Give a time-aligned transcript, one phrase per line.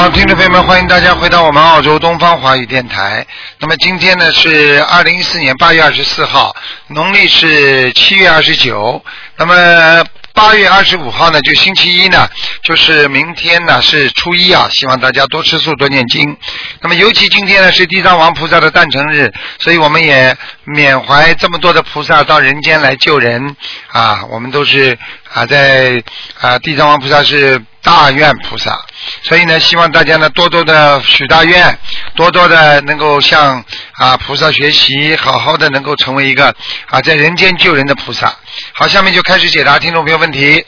[0.00, 3.26] 好，听众朋友们，欢迎大家回到我们澳洲东方华语电台。
[3.58, 6.56] 那么今天呢是二零一四年八月二十四号，
[6.86, 9.04] 农历是七月二十九。
[9.36, 10.02] 那么
[10.32, 12.26] 八月二十五号呢，就星期一呢，
[12.62, 16.34] 就是明天呢是初一啊，希望大家多吃素，多念经。
[16.80, 23.54] 那么尤其今天呢是地藏王菩萨的诞辰日，所以我们也缅怀这么多的菩萨到人间来救人
[23.92, 24.98] 啊，我们都是
[25.32, 26.02] 啊在
[26.40, 28.78] 啊地藏王菩萨是大愿菩萨，
[29.22, 31.78] 所以呢希望大家呢多多的许大愿，
[32.14, 36.54] 多多的能够向啊菩萨学习，好好的能够成为一个
[36.88, 38.34] 啊在人间救人的菩萨。
[38.74, 40.64] 好，下面就开始解答听众朋友问题。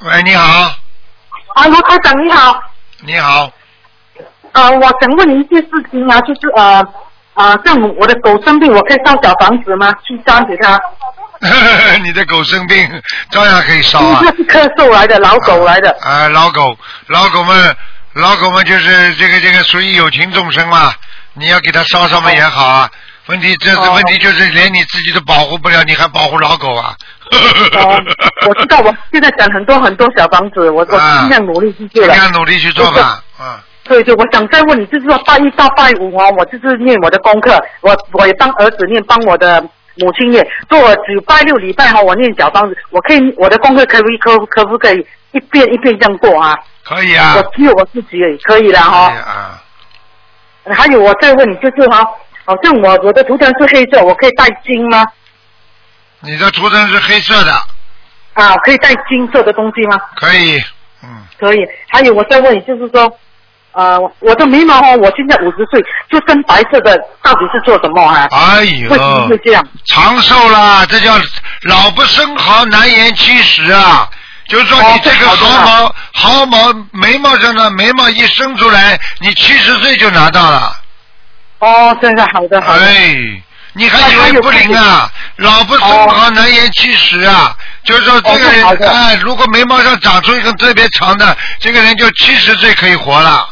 [0.00, 0.74] 喂，你好，
[1.54, 2.62] 啊，卢台长你好，
[3.00, 3.52] 你好，
[4.52, 6.82] 呃，我想问你一件事情啊，就是呃
[7.34, 9.92] 呃，像我的狗生病，我可以烧小房子吗？
[10.06, 10.78] 去烧给它，
[12.02, 14.20] 你的狗生病，照样可以烧啊。
[14.22, 15.90] 这是咳嗽来的，老狗来的。
[16.02, 17.76] 啊，老狗，老狗们，
[18.14, 20.92] 老狗们就是这个这个属于有情众生嘛，
[21.34, 22.90] 你要给它烧烧嘛也好啊。
[23.26, 26.92] 问题这是哦问题，就是连你自己都保护不了，你还保护老狗啊？
[27.30, 27.96] 哦，
[28.48, 32.14] 我知道，我现在讲很多很多小房子，我我啊尽量努力去做尽了。
[32.14, 33.58] 量努力去做吧，嗯。
[33.90, 39.60] 对对，我想再问你，就是说拜一到拜五哦，我就是念我的功课，我我也帮儿子念，帮我的
[39.96, 40.46] 母亲念。
[40.68, 46.56] 做只拜六礼拜哈，我念小房子，我可以我的功课可不可以可可不可以一遍一遍这样过啊？
[46.84, 49.16] 可以啊，我只有我自己而已，可以了哈以。
[49.18, 49.60] 啊，
[50.72, 52.08] 还有我再问你，就是哈，
[52.44, 55.04] 好像我我的图腾是黑色，我可以戴金吗？
[56.20, 57.52] 你的图腾是黑色的，
[58.34, 59.98] 啊，可以戴金色的东西吗？
[60.14, 60.62] 可以，
[61.02, 61.08] 嗯，
[61.40, 61.66] 可以。
[61.88, 63.10] 还有我再问你，就是说，
[63.72, 68.26] 呃，我的眉毛哦，我现在五十岁，就深白色的，到底是做什么啊？
[68.30, 69.64] 哎为什么呦会，这样？
[69.86, 71.14] 长寿啦，这叫
[71.62, 74.08] 老不生毫，难言七十啊。
[74.48, 80.76] 就是说哦你这个毫毛毫毛眉毛上的眉毛一生出来，你七十岁就拿到了。
[81.60, 82.84] 哦，真的好的好的。
[82.84, 83.14] 哎，
[83.74, 85.08] 你还以为不灵啊？
[85.36, 87.56] 老不生毫，难言七十啊。
[87.84, 93.48] 就是说这个人，哎，如果眉毛上长出一根特别长的，这个人就七十岁可以活了。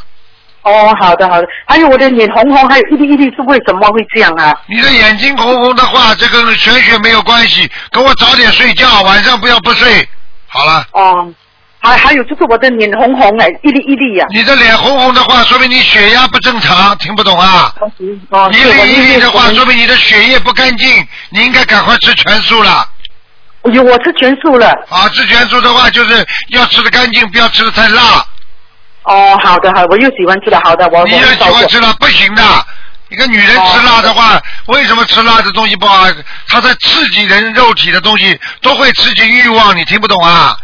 [0.68, 1.48] 哦，好的好的。
[1.66, 4.54] 还有我的脸红红，还有一粒一粒，是为什么会这样啊？
[4.66, 7.70] 你的眼睛红红的话，这跟玄学没有关系。
[7.90, 10.06] 跟我早点睡觉，晚上不要不睡。
[10.46, 11.32] 好了，哦，
[11.80, 17.72] 还还有就是我的脸红红哎，一粒一粒呀、你的脸红红的话，说明你血压不正常，听不懂啊？
[18.30, 22.84] 哦，一粒一粒的话，说明你的血液不干净，你应该赶快吃全素了。
[23.72, 24.68] 有我吃全素了。
[24.88, 28.24] 啊，吃全素的话，就是要吃的干净，不要吃的太辣。
[29.08, 31.42] 哦，好的好的，我又喜欢吃了，好的，我你又喜。
[31.42, 32.42] 欢吃辣，不行的。
[33.08, 36.04] 一个女人吃辣的话，为什么吃辣的东西不好？
[36.46, 40.54] 它在刺激人肉体的东西，都会刺激欲望，你听不懂啊？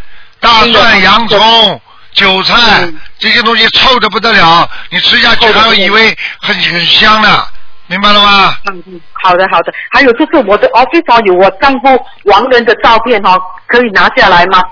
[0.41, 1.81] 大蒜、洋葱、
[2.13, 7.47] 韭菜嗯这些东西臭的不得了，你吃下去还要以为很很香呢，
[7.87, 8.55] 明白了吗？
[8.67, 9.73] 嗯，嗯好的好的。
[9.91, 14.63] 还有就是我的 office 上有我丈夫亡人的照片哦，可以拿下来吗？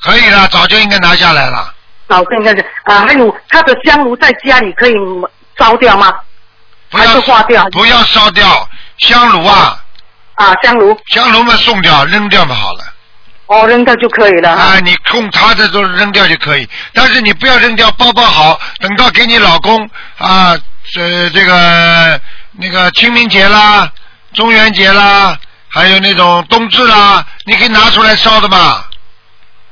[0.00, 1.71] 可以了，早就应该拿下来了。
[2.12, 4.94] 照片看看啊，还有他的香炉在家里可以
[5.58, 6.12] 烧掉吗？
[6.90, 8.68] 不要是化掉不要烧掉
[8.98, 9.82] 香炉啊，
[10.34, 12.80] 啊，香炉香炉嘛送掉扔掉嘛好了。
[13.46, 14.50] 哦扔掉就可以了。
[14.50, 20.54] 啊，你供他的都扔掉就可以，但是你不要扔掉，包包好，等到给你老公啊，
[20.92, 22.20] 这这个
[22.52, 23.90] 那个清明节啦、
[24.34, 25.36] 中元节啦，
[25.68, 28.84] 还有那种冬至啦，你可以拿出来烧的嘛，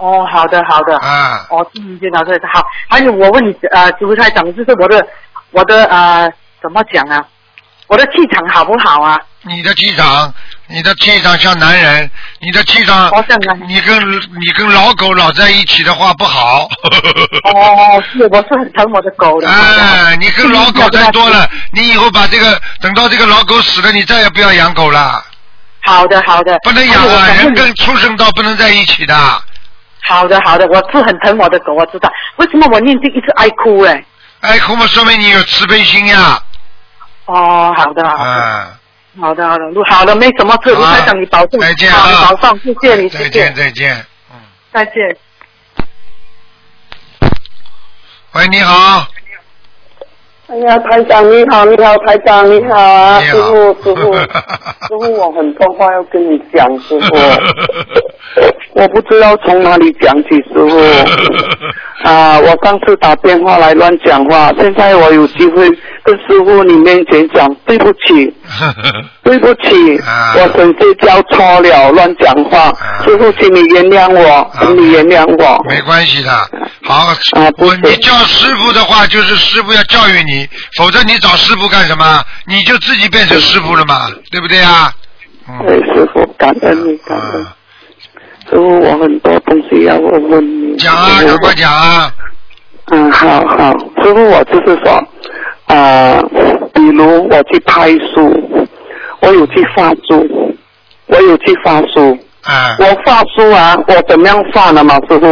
[0.00, 0.96] 哦，好的好的。
[0.98, 2.64] 啊，哦，嗯，就拿出来好。
[2.88, 5.06] 还有我问你呃，主台长，就是我的
[5.50, 6.28] 我的呃
[6.62, 7.24] 怎么讲啊？
[7.86, 9.18] 我的气场好不好啊？
[9.42, 10.32] 你的气场，
[10.68, 12.08] 你的气场像男人，
[12.40, 16.68] 你的气场好像男，人你跟你跟老狗老在一起的话不好。
[17.52, 19.48] 哦，是，我是很疼我的狗的。
[19.48, 25.24] 哎，你跟老狗太多了，你以后把这个等到这个老狗死了，你再也不要养狗了。
[25.82, 26.56] 好的，好的。
[26.62, 29.14] 不能养啊，人跟畜生道不能在一起的。
[30.02, 32.10] 好的，好的，我是很疼我的狗，我知道。
[32.36, 34.04] 为什么我念经一直爱哭哎？
[34.40, 36.42] 爱，哭嘛，说明你有慈悲心呀。
[37.26, 38.78] 哦，好的，好的，啊，
[39.20, 44.06] 好的，好的，卢好的，没什么事，卢好台长你保重，再见啊保重，谢谢你，再见，再见。
[44.32, 44.40] 嗯，
[44.72, 45.16] 再见。
[48.32, 49.06] 喂，你好，
[50.50, 53.54] 哎呀，台长你好，你好，台长你好啊，好师傅，
[53.84, 54.28] 师傅，师
[54.88, 57.16] 傅， 我很多话要跟你讲，师傅，
[58.74, 60.76] 我不知道从哪里讲起，师傅。
[62.02, 65.68] 啊，我上次打电话来乱讲话，现在我有机会
[66.02, 68.34] 跟师傅你面前讲对不起，
[69.22, 70.34] 对不起，啊。
[70.36, 73.04] 我真是教错了，乱讲话，啊。
[73.04, 75.62] 师傅，请你原谅我，请你原谅我。
[75.68, 76.30] 没关系的，
[76.84, 80.48] 好，啊不我你叫师傅的话，就是师傅要教育你，
[80.78, 82.24] 否则你找师傅干什么？
[82.46, 84.90] 你就自己变成师傅了嘛，对不对啊？
[85.66, 87.46] 对，嗯，师傅，感恩你，感恩。
[88.50, 90.76] 啊师傅，我很多东西要问问你。
[90.76, 92.12] 讲啊，师傅赶快讲啊！
[92.92, 94.92] 嗯，好好，师傅，我就是说，
[95.66, 96.20] 啊、
[96.74, 98.68] 比如我去拍书，
[99.22, 100.56] 我有去发书，
[101.06, 105.26] 我有去发书，啊我发书啊，我怎么样发的嘛，师傅？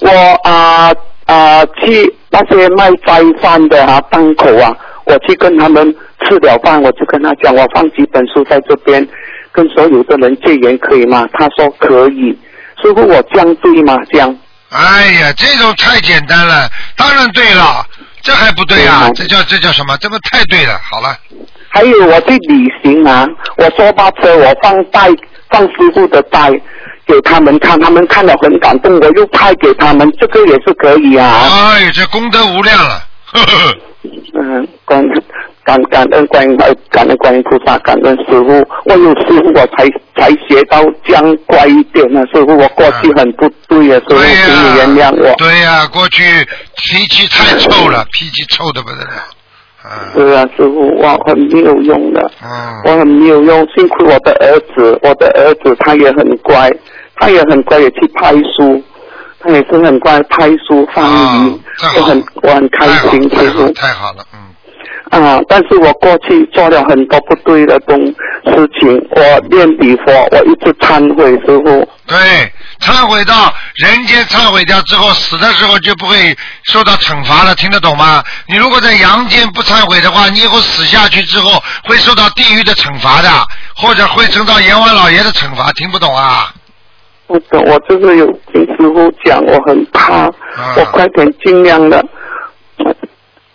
[0.00, 0.10] 我
[0.42, 0.92] 啊
[1.26, 4.74] 啊、去那些卖斋饭的啊档口啊，
[5.04, 5.94] 我去跟他们
[6.24, 9.06] 吃了饭，我就跟他讲，我放几本书在这边，
[9.52, 11.28] 跟所有的人借缘可以吗？
[11.34, 12.36] 他说可以。
[12.82, 13.96] 师傅，我这样对吗？
[14.10, 14.36] 这样？
[14.70, 17.84] 哎呀，这种太简单了，当然对了，
[18.22, 19.04] 这还不对啊？
[19.06, 19.96] 嗯这叫这叫什么？
[19.98, 20.78] 这不太对了。
[20.82, 21.16] 好了，
[21.70, 23.26] 还有我去旅行啊，
[23.56, 25.08] 我坐巴车，我放带
[25.50, 26.50] 放师傅的带
[27.06, 31.46] 给他们看，他们看了很感动，我又拍给他们，这个也是可以啊。
[31.72, 33.02] 哎，这功德无量了。
[33.32, 33.74] 呵呵
[34.40, 35.02] 嗯，感
[35.68, 39.86] 感感恩观音呃感恩观音菩萨，感恩师傅，我有师傅我才
[40.16, 45.34] 才学到这样乖一点啊，师傅，我过去很不对啊，师傅，请你原谅我。
[45.36, 46.22] 对呀、过去
[46.76, 49.12] 脾气太臭了，脾气臭的不得了。
[50.14, 52.30] 是嗯啊，师傅，我很没有用的。
[52.42, 56.72] 嗯，我很没有用，幸亏我的儿子，我的儿子他也很乖，
[57.16, 58.82] 他也很乖，也去拍书，
[59.38, 61.60] 他也是很乖，拍书翻译，
[61.94, 64.47] 我很我很开心，师傅太好了，嗯。
[65.10, 65.40] 啊！
[65.48, 71.88] 但是我过去做了很多不对的东事情，我念礼佛，我一直忏悔，师傅。
[72.06, 72.16] 对，
[72.80, 78.22] 忏悔到人间忏悔掉之后，死的时候就不会受到惩罚了，听得懂吗？
[78.46, 83.28] 你如果在阳间不忏悔的话，你以后死下去之后会受到地狱的惩罚的，
[83.76, 86.52] 或者会受到阎王老爷的惩罚，听不懂啊？
[87.26, 90.32] 不懂，我就是有听师傅讲，我很怕，啊
[90.76, 92.04] 我快点尽量的。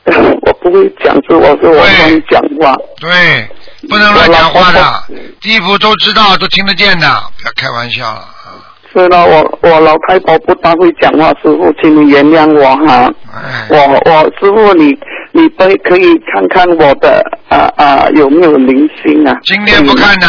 [0.05, 2.73] 我不会讲，是我是我乱讲话。
[3.01, 3.49] 对，
[3.89, 5.03] 不能乱讲话的，
[5.41, 7.07] 地府都知道，都听得见的，
[7.37, 8.55] 不要开玩笑了啊！
[8.93, 13.11] 是的，我我老太婆不大会讲话，师傅，请你原谅我哈。
[13.35, 14.97] 哎，我我师傅，你
[15.33, 19.37] 你可可以看看我的啊啊、有没有灵性啊？
[19.43, 20.27] 今天不看的，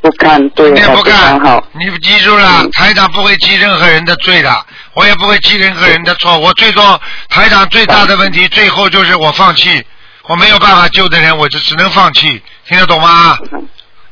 [0.00, 4.50] 不看，对，今天不看好。，你记住了，台长不会记任何人的罪的，
[4.94, 6.38] 我也不会记任何人的错。
[6.38, 9.82] 我最多台长最大的问题，最后就是我放弃，
[10.28, 13.36] 我没有办法救的人，我就只能放弃，听得懂吗？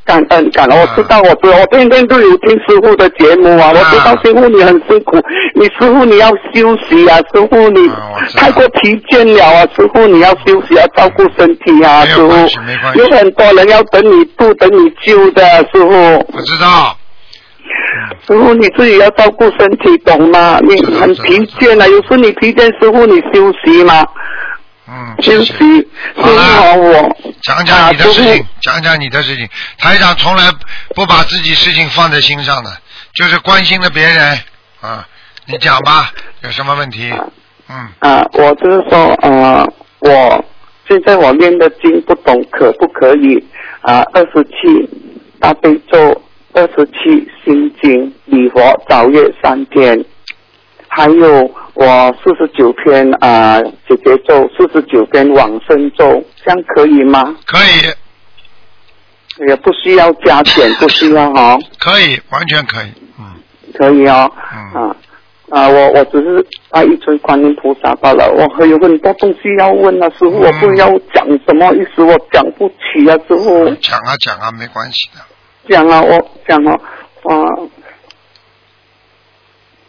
[0.02, 5.22] 感恩感恩，我知道，我知道，我天天都有听师傅的节目啊，我知道师傅你很辛苦，
[5.54, 7.88] 你师傅你要休息啊，师傅你
[8.34, 12.28] 太过疲倦了啊，师傅你要休息，要照顾身体啊，师傅
[12.64, 16.26] 没有很多人要等你度，等你救的，师傅。
[16.32, 16.96] 我知道，
[18.26, 20.58] 师傅你自己要照顾身体，懂吗？
[20.62, 24.06] 你很疲倦啊，有时你疲倦，师傅你休息嘛，
[24.88, 25.42] 嗯，休。
[25.42, 27.16] 息，好我。
[27.42, 29.48] 讲讲你的事情啊，讲讲你的事情。
[29.78, 30.44] 台长从来
[30.94, 32.70] 不把自己事情放在心上的，
[33.14, 34.38] 就是关心了别人
[34.80, 35.06] 啊。
[35.46, 37.12] 你讲吧，有什么问题？
[37.68, 39.66] 嗯，啊，我就是说，呃，
[40.00, 40.44] 我
[40.88, 43.44] 现在我念的经不懂可不可以
[43.82, 44.02] 啊？
[44.12, 44.88] 二十七
[45.40, 46.20] 大悲咒，
[46.60, 50.04] 二十七心经，礼佛早月三天，
[50.88, 57.34] 还有我四十九篇啊姐姐咒，四十九篇往生咒，这样可以吗？
[57.46, 62.92] 可以，也不需要加减， 不需要哦，可以，完全可以。
[63.18, 63.24] 嗯，
[63.72, 64.30] 可以哦。
[64.52, 64.96] 嗯啊
[65.48, 73.64] 啊，我我只是拜一尊观音菩萨罢了，我还有很多东西要问啊，师傅，我不要讲什么，意思我讲不起啊，师傅。
[73.76, 75.20] 讲啊讲啊，没关系的。
[75.68, 76.72] 讲啊，我讲啊，
[77.22, 77.32] 啊，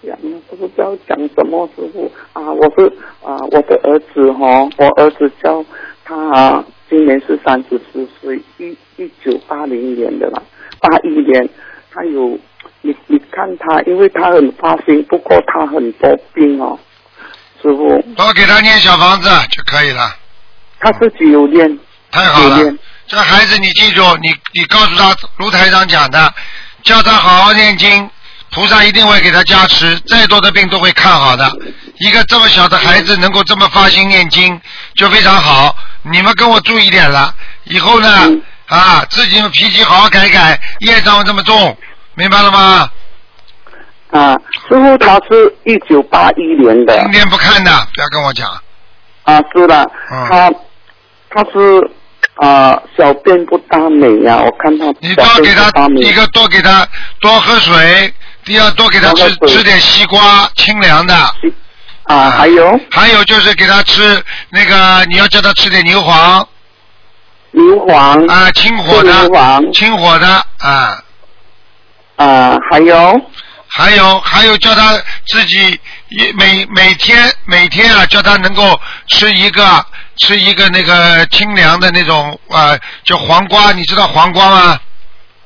[0.04, 2.86] 讲啊，都不知道讲什么，师傅啊，我是
[3.24, 5.64] 啊，我的儿子哈、我儿子叫
[6.04, 10.44] 他、啊、今年是三十四岁，一一九八零年的啦，
[10.80, 11.50] 八一年，
[11.92, 12.38] 他有
[12.82, 16.78] 你你看他，因为他很发心，不过他很多病哦，
[17.62, 20.02] 师傅，多给他念小房子就可以了。
[20.80, 21.80] 他自己有念，
[22.12, 22.58] 太好了
[23.12, 26.34] 这个孩子你记住，你你告诉他卢台长讲的，
[26.82, 28.10] 叫他好好念经，
[28.52, 31.52] 菩萨一定会给他加持，再多的病都会看好的。
[32.00, 34.58] 一个这么小的孩子能够这么发心念经，
[34.96, 35.76] 就非常好。
[36.04, 41.78] 你们跟我注意点了，以后呢嗯啊，自己脾气好好改改，业障这么重，
[42.16, 42.90] 明白了吗？
[44.12, 44.38] 啊，
[44.70, 48.50] 师傅他是一九八一年的今天不看的，不要跟我讲。
[49.24, 50.50] 啊，是的，嗯他
[51.30, 51.92] 他是
[52.42, 55.70] 啊小便不大美呀、我看他你多小给他。
[55.98, 56.88] 一个多给他
[57.20, 58.12] 多喝水，
[58.44, 61.16] 第二多给他吃吃点西瓜，清凉的。
[62.06, 66.48] 啊，还有还有就是给他吃那个，你要叫他吃点牛黄
[67.52, 71.04] 牛黄啊，清火的牛的，黄清火的啊。
[72.16, 73.22] 啊，还有
[73.68, 75.80] 还有还有叫他自己
[76.10, 78.80] 一每每天每天啊，叫他能够
[79.10, 79.86] 吃一个
[80.22, 84.80] 吃一个那个清凉的那种呃叫黄瓜，你知道黄瓜吗？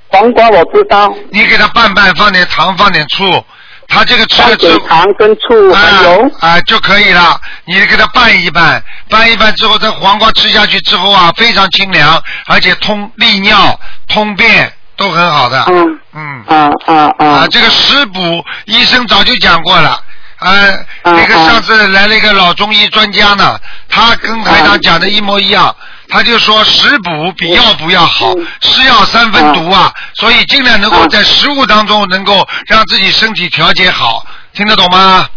[0.07, 3.43] 黄瓜我知道，你给它拌拌，放点糖，放点醋，
[3.87, 4.77] 它这个吃放了之后。
[4.77, 7.39] 点糖跟醋，还有啊啊就可以了。
[7.65, 15.63] 你给它拌一拌，拌一拌之后，这黄瓜吃下去之后啊，非常清凉，而且通利尿、通便都很好的。
[15.67, 16.43] 嗯嗯。
[16.47, 20.01] 啊啊啊啊，这个食补医生早就讲过了。
[20.45, 23.59] 啊，那个啊上次来了一个老中医专家呢，
[23.89, 25.75] 他跟台长讲的一模一样，
[26.07, 28.45] 他就说食补比药补要好，嗯。
[28.61, 35.27] 是药三分毒啊，所以尽量能够啊在食物当中能够让自己身体调节好，听得懂吗？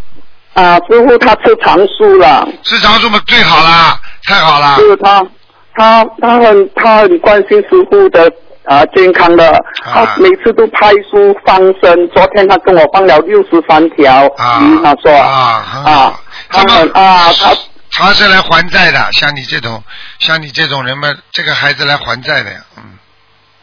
[0.55, 4.77] 啊，师傅他吃长素了，吃长素嘛最好啦，太好了。
[4.77, 5.25] 是他
[5.75, 8.31] 他他很他很关心师傅的
[8.69, 12.09] 啊健康的，他每次都拍书放生。
[12.15, 16.21] 昨天他跟我放了六十三条啊鱼，他说啊，啊，
[16.51, 17.57] 他们啊他
[17.91, 19.83] 他是来还债的，像你这种
[20.19, 22.83] 像你这种人们，这个孩子来还债的呀，嗯。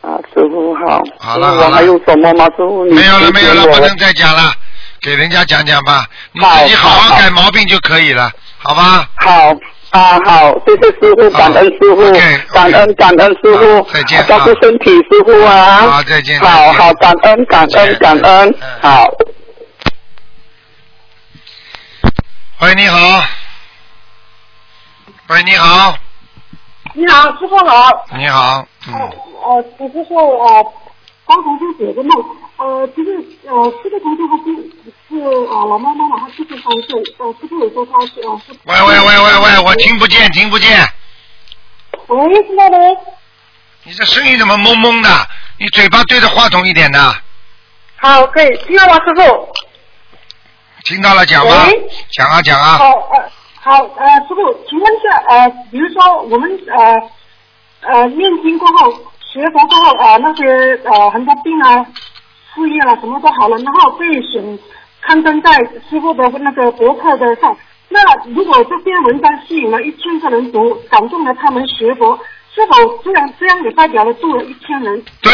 [0.02, 2.46] 啊师傅好，好了我还有什么吗？
[2.46, 4.54] 师傅你没有了，没有了，不能再讲了，
[5.02, 9.08] 给人家讲讲吧，你好自己好好好好改毛病就可以了，好吧？
[9.16, 9.54] 好
[9.96, 12.02] 啊，好，谢谢师傅，感恩师傅
[12.54, 19.08] 感恩感恩师傅，再见啊照顾啊身体，师傅啊，好再见好好，感恩感恩感恩嗯，好。
[22.60, 23.24] 喂，你好。
[25.30, 25.98] 喂，你好，
[26.94, 28.06] 你好，师傅好。
[28.18, 30.74] 你好，嗯，呃，只是说呃，
[31.26, 32.26] 帮同学解个梦。
[32.58, 33.18] 呃，其实
[33.48, 34.46] 呃，这个同学他是
[35.10, 37.04] 是呃老妈妈嘛，她七十三岁。
[37.18, 38.54] 呃，师傅有说她是呃是。
[38.64, 40.88] 喂喂喂喂喂，我听不见，听不见，
[42.08, 42.78] 喂，现在呢？
[43.84, 45.10] 你这声音怎么蒙蒙的？
[45.58, 47.16] 你嘴巴对着话筒一点的，
[47.98, 49.50] 好，可以听到吗，师傅？
[50.84, 51.68] 听到了讲吧？
[52.12, 57.10] 讲啊讲啊好，，呃，好，呃，师傅，请问一下，呃，比如说我们呃
[57.82, 58.92] 呃念经过后，
[59.36, 60.46] 学佛之后，呃，那些
[60.86, 61.86] 呃很多病啊、
[62.56, 64.58] 事业啊什么都好了，然后被选
[65.02, 65.52] 刊登在
[65.90, 67.54] 师傅的那个博客的上。
[67.90, 68.00] 那
[68.34, 72.18] 如果这篇文章吸引了一千个人读，感动了他们学佛，
[72.54, 75.04] 是否这样这样也代表了度了一千人？
[75.22, 75.34] 对，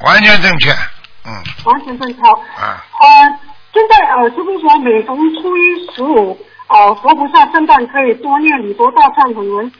[0.00, 1.30] 完全正确，嗯
[1.66, 2.22] 完全正确。
[2.22, 3.38] 啊，呃，
[3.74, 9.70] 现在呃，师傅说每逢初一十五，呃，佛菩萨圣诞可以多念礼佛大忏悔文。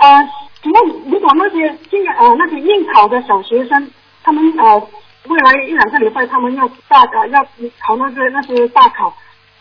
[0.00, 0.28] 呃，
[0.62, 3.90] 请问如果那些今年呃那些应考的小学生，
[4.24, 4.88] 他们呃
[5.26, 7.44] 未来一两个礼拜他们要大呃要
[7.78, 9.14] 考那个那些大考，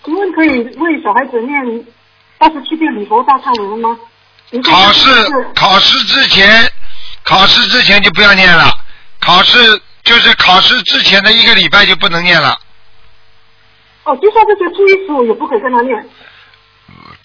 [0.04, 1.86] 请问可以为小孩子念
[2.38, 4.00] 二十七遍礼佛大忏悔文吗？
[4.64, 5.10] 考试
[5.54, 6.50] 考试之前，
[7.24, 8.66] 考试之前就不要念了，
[9.20, 9.60] 考试
[10.04, 12.58] 就是考试之前的一个礼拜就不能念了。
[14.06, 16.10] 哦，就算这些初一十五也不可以跟他念。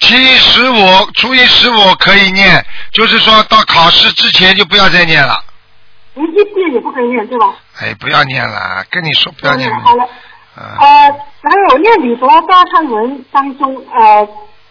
[0.01, 5.35] 七十五，初一十五可以念，就是说到考试之前就不要再念了。
[6.15, 7.55] 你一遍也不可以念，对吧？
[7.81, 9.79] 哎，不要念了，跟你说不要念了。
[9.81, 10.05] 好了。
[10.57, 11.11] 嗯，呃，
[11.43, 14.25] 还有念礼佛大忏文当中，呃，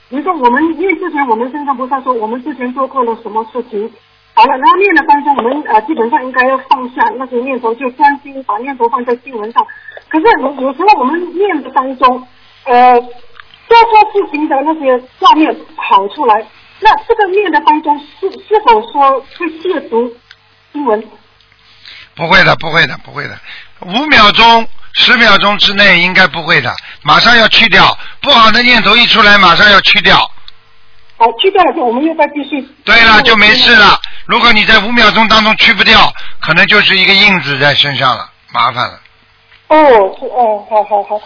[0.07, 3.91] 比如说我们念之前，我们身上菩萨说我们之前做过了什么事情，
[4.33, 9.65] 好了，然后念的当中，我们呃基本上应该要放下那些念头，就专心把念头放在经文上。
[10.07, 12.25] 可是有有时候我们念的当中，
[12.63, 12.97] 呃，
[13.73, 16.45] 做错事情的那些画面跑出来，
[16.79, 20.13] 那这个念的当中是是否说会亵渎
[20.71, 21.03] 经文？
[22.13, 23.35] 不会的，不会的，不会的。
[23.79, 30.17] 五秒钟、十秒钟之内应该不会的，马上要去掉不好的念头一出来，马上要去掉。
[31.17, 32.61] 好，去掉了之后，我们又再继续。
[32.85, 33.99] 对了，就没事了。
[34.27, 38.99] 如果你在五秒钟当中去不掉，可能就是一个印子在身上了，麻烦了。
[39.69, 39.77] 哦，
[40.21, 41.19] 哦，好好好。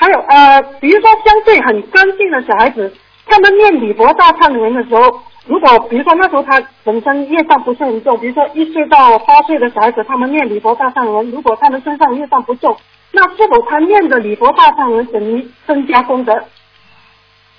[0.00, 2.90] 还有呃，比如说相对很干净的小孩子，
[3.26, 12.74] 他们念礼佛大忏文的时候，如果比如说那时候他本身业障不是很重，比如说一岁到八岁的小孩子，他们念礼佛大忏文，如果他们身上业障不重，
[13.12, 16.32] 那是否他念的礼佛大忏文等于增加功德？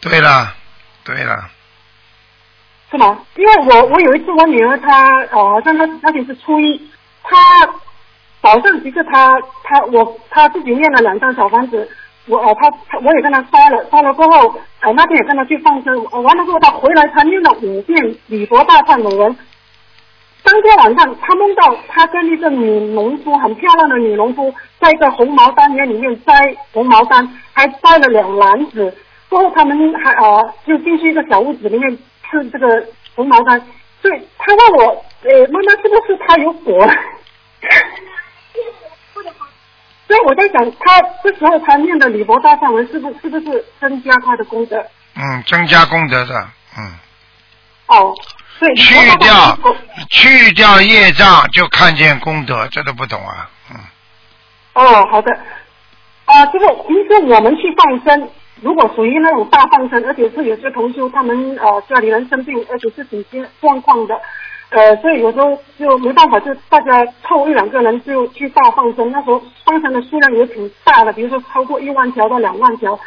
[0.01, 0.51] 对了，
[1.05, 1.47] 对了，
[2.89, 3.19] 是吗？
[3.35, 6.89] 因为我我有一次我女儿她呃好像她那天是初一，
[7.21, 7.37] 她
[8.41, 11.87] 早上其实她她我她自己念了两张小房子，
[12.27, 19.35] 我哦，他他我也跟他烧了烧了过后，呃那天也跟他去放生，呃完了过后他回来他念了五遍礼佛大忏悔文。
[20.43, 26.33] 当天晚上，他梦到他跟一个女农夫，很漂亮的女农夫，在一个红毛丹园里面摘
[26.71, 28.95] 红毛丹，还摘了两篮子。
[29.29, 31.97] 过后他们还呃就进去一个小屋子里面
[32.29, 32.85] 吃这个
[33.15, 33.61] 红毛丹。
[34.01, 36.85] 所以他问我，呃，妈妈是不是他有果？
[40.11, 44.75] 所以我在想，他这时候他念的礼佛大忏文，是不是不是增加他的功德？
[45.15, 46.95] 嗯，增加功德的，嗯，
[47.87, 48.13] 哦，
[48.59, 49.57] 对，去掉
[50.09, 53.79] 去掉业障就看见功德，这都不懂啊，嗯，
[54.73, 55.31] 哦，好的。
[56.25, 58.29] 啊、就是平时我们去放生，
[58.61, 64.19] 如果属于那种大放生，而且是有些同修他们呃家里人生病，而且是紧急状况的，
[64.71, 69.11] 呃，所以有时候就没办法，就大家凑一两个人就去大放生。
[69.11, 72.97] 那时候放生的数量也挺大的，比如说超过一万条到两万条。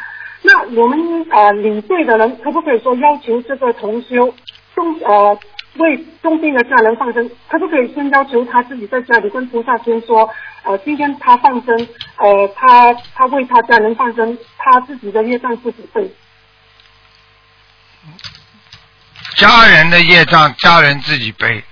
[0.43, 4.31] 那我们呃领队的人可不可以说要求这个同修
[4.75, 5.35] 中呃
[5.77, 10.29] 为重病的家人放生，可不可以先要求他自己在家里跟菩萨先说，
[10.63, 16.11] 呃，今天他放生，呃，他他为他家人放生，他自己的业障自己背。
[19.35, 21.63] 家人的业障家人自己背，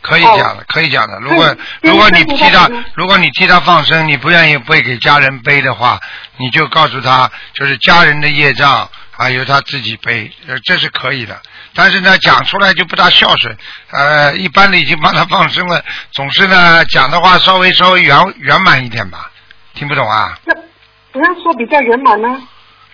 [0.00, 1.18] 可以讲的，可以讲的。
[1.20, 6.00] 如果嗯如果你替他如果你替他放生，你不愿意背给家人背的话，
[6.38, 11.40] 你就告诉他，就是家人的业障啊，由他自己背，呃，这是可以的。
[11.74, 13.56] 但是呢，讲出来就不大孝顺。
[13.90, 19.30] 呃，一般的已经帮他放生了，总是呢讲的话稍微稍微圆圆满一点吧。
[19.74, 20.38] 听不懂啊？
[20.44, 20.54] 那
[21.12, 22.28] 怎样说比较圆满呢？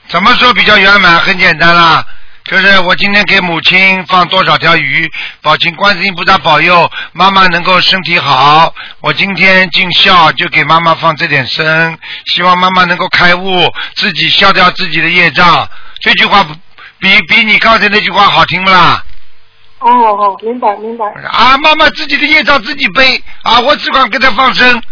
[0.07, 1.19] 怎么说比较圆满？
[1.19, 2.05] 很简单啦，
[2.49, 5.07] 就是我今天给母亲放多少条鱼，
[5.43, 8.75] 保请观世音菩萨保佑妈妈能够身体好。
[9.01, 15.69] 我今天尽孝，就给妈妈放这点生，希望妈妈能够开悟，自己消掉自己的业障。
[16.01, 16.43] 这句话
[16.99, 19.05] 比比你刚才那句话好听不啦？
[19.81, 21.05] 哦哦，明白明白。
[21.31, 24.83] 啊，妈妈自己的业障自己背啊，我只管给她放生。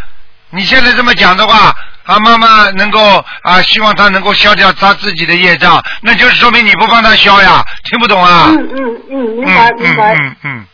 [0.50, 1.74] 你现在这么讲的话，
[2.06, 3.00] 啊，妈妈能够
[3.42, 8.46] 啊，希望他能够消掉他自己的业障，那就是说明你不帮他消呀，听不懂啊？
[8.50, 10.14] 嗯嗯嗯，明白嗯明白。
[10.14, 10.64] 嗯嗯嗯，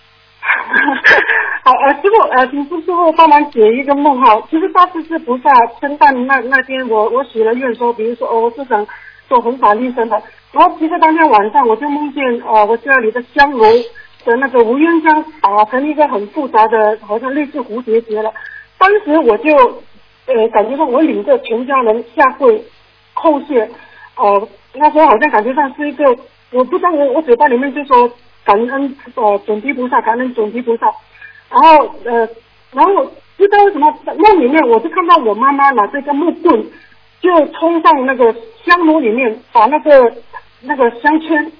[1.64, 4.36] 好，呃，师傅，呃，请师傅帮忙解一个梦哈。
[4.50, 8.86] 其实大势至菩萨圣诞那那天我，我许了愿说，比如说，哦，我是想
[9.28, 10.20] 做弘法利生的。
[10.52, 13.62] 然后其实当天晚上我就梦见，呃，我家里的香炉
[14.24, 18.30] 的那个无烟香打成一个很复杂的，好像类似蝴蝶结了。
[18.76, 19.82] 当时我就，
[20.26, 22.62] 呃，感觉到我领着全家人下跪
[23.14, 23.68] 叩谢，
[24.16, 26.04] 呃，那时候好像感觉上是一个，
[26.50, 28.08] 我不知道我我嘴巴里面就说
[28.44, 30.86] 感恩呃准提菩萨，感恩准提菩萨，
[31.50, 32.28] 然后呃，
[32.72, 33.04] 然后
[33.36, 36.64] 不知道为什么梦里面我就看到我妈妈拿着个木棍，
[37.20, 38.32] 就冲上那个
[38.64, 40.14] 香炉里面，把那个
[40.60, 41.52] 那个香圈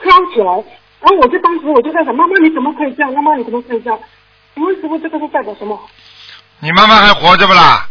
[0.00, 0.52] 挑起来，
[1.00, 3.12] 然后我就当时我就在想，妈妈你怎么可以这样？
[3.12, 3.98] 妈妈你怎么可以这样？
[4.54, 5.78] 请问师傅这个是代表什么？
[6.60, 7.86] 你妈妈还活着不啦？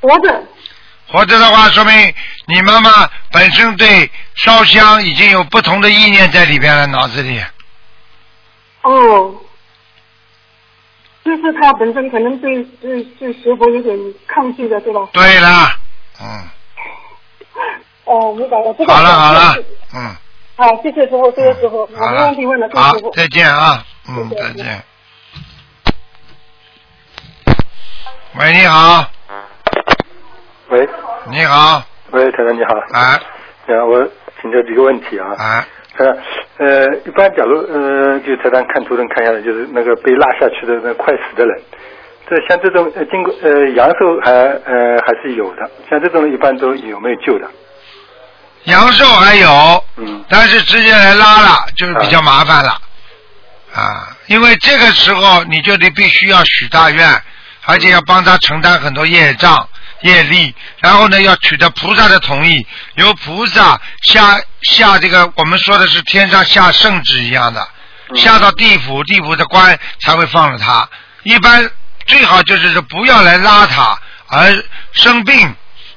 [0.00, 0.42] 活着。
[1.08, 2.14] 活着的话，说明
[2.46, 7.42] 你妈妈本身对烧香已经有不同的意念在里边了，脑子里。
[8.82, 9.34] 哦，
[11.24, 15.00] 就是他本身可能对对对学佛有点抗拒的，对吧？
[15.12, 15.76] 对啦，
[16.20, 16.48] 嗯，
[18.04, 19.56] 哦，明白了，这个好了好了，
[19.92, 20.16] 嗯，
[20.56, 23.10] 好，谢谢师傅，谢谢师傅，我没问题问了，谢谢师傅，。
[23.16, 24.84] 再见啊，嗯，再见。
[28.36, 29.04] 喂，你好，
[30.70, 30.88] 喂。
[31.30, 33.20] 你好，喂，台长你好，啊
[33.66, 34.08] 呃，我
[34.40, 35.28] 请教几个问题啊。
[35.36, 36.16] 啊，台长，
[36.58, 41.62] 呃，一般假如呃，就台长看图中看下来，就是那个被拉下去的那快死的人，
[42.28, 47.50] 这像这种呃经过呃阳寿还呃还是有的，像这种人一般都有没有救的？
[48.64, 50.24] 阳寿还有，嗯。
[50.28, 52.70] 但是直接来拉了，就是比较麻烦了，
[53.74, 57.06] 啊，因为这个时候你就得必须要许大愿，
[57.66, 59.68] 而且要帮他承担很多业障。
[60.02, 67.68] 业力，然后呢，要取得菩萨的同意，由菩萨下下这个我们说的是天上下圣旨一样的，
[68.16, 70.88] 下到地府，地府的官才会放了他。
[71.22, 71.70] 一般
[72.06, 75.54] 最好就是说不要来拉他，而生病。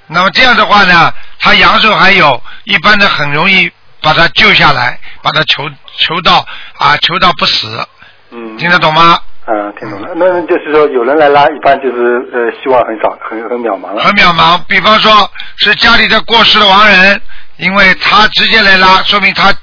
[0.07, 6.45] 那么这样的话呢，他阳寿还有，一般的很容易把他救下来，把他求求到
[6.77, 7.87] 啊，求到不死，
[8.31, 8.57] 嗯。
[8.57, 9.17] 听得懂吗？
[9.45, 10.07] 嗯，听懂了。
[10.15, 14.01] 那就是说有人来拉，一般就是呃希望很少，很很渺茫了。
[14.01, 14.57] 很渺茫。
[14.69, 17.21] 比方说是家里的过世的亡人，
[17.57, 19.53] 因为他直接来拉，说明他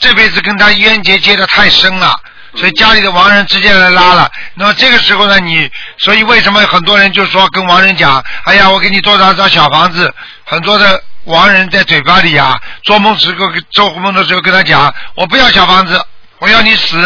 [0.00, 2.12] 这辈子跟他冤结结的太深了，
[2.56, 4.28] 所以家里的亡人直接来拉了。
[4.54, 10.12] 那么这个时候呢，你所以为什么很多人就说跟亡人讲，哎呀，我给你多少张小房子，
[10.44, 16.04] 很多的亡人在嘴巴里啊，做梦时候做梦的时候跟他讲，我不要小房子，
[16.40, 16.98] 我要你死。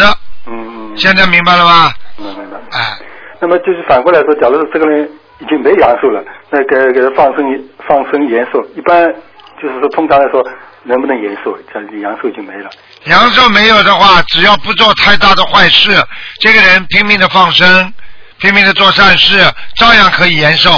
[0.95, 1.91] 现在明白了吗？
[2.17, 2.57] 明白明白。
[2.71, 2.97] 哎，
[3.39, 9.13] 那么就是反过来说，假如说这个人已经没阳寿了，那给给他放生放生延寿，一般
[9.61, 10.45] 就是说通常来说
[10.83, 11.57] 能不能延寿？
[11.73, 12.69] 像阳寿已经没了。
[13.05, 15.91] 阳寿没有的话，只要不做太大的坏事，
[16.39, 17.93] 这个人拼命的放生，
[18.39, 19.39] 拼命的做善事，
[19.75, 20.71] 照样可以延寿。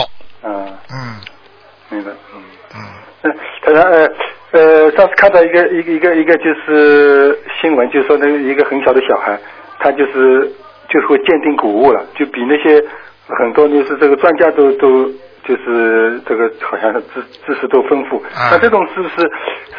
[0.44, 1.16] 嗯，嗯
[1.90, 2.12] 明白。
[2.34, 2.42] 嗯。
[2.76, 2.82] 嗯，
[3.24, 4.10] 嗯，他说呃
[4.52, 9.38] 呃，上次看到一个一个一个一个就是新闻，就是说那个一个很小的小孩，
[9.80, 10.52] 他就是
[10.90, 12.84] 就是会鉴定古物了，就比那些
[13.28, 15.06] 很多就是这个专家都都
[15.44, 18.18] 就是这个好像是知知识都丰富。
[18.36, 19.16] 啊那这种是不是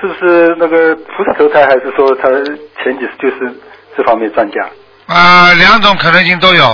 [0.00, 2.28] 是不是那个菩萨投胎，还是说他
[2.82, 3.52] 前几世就是
[3.96, 4.66] 这方面专家
[5.06, 6.64] 啊、两种可能性都有。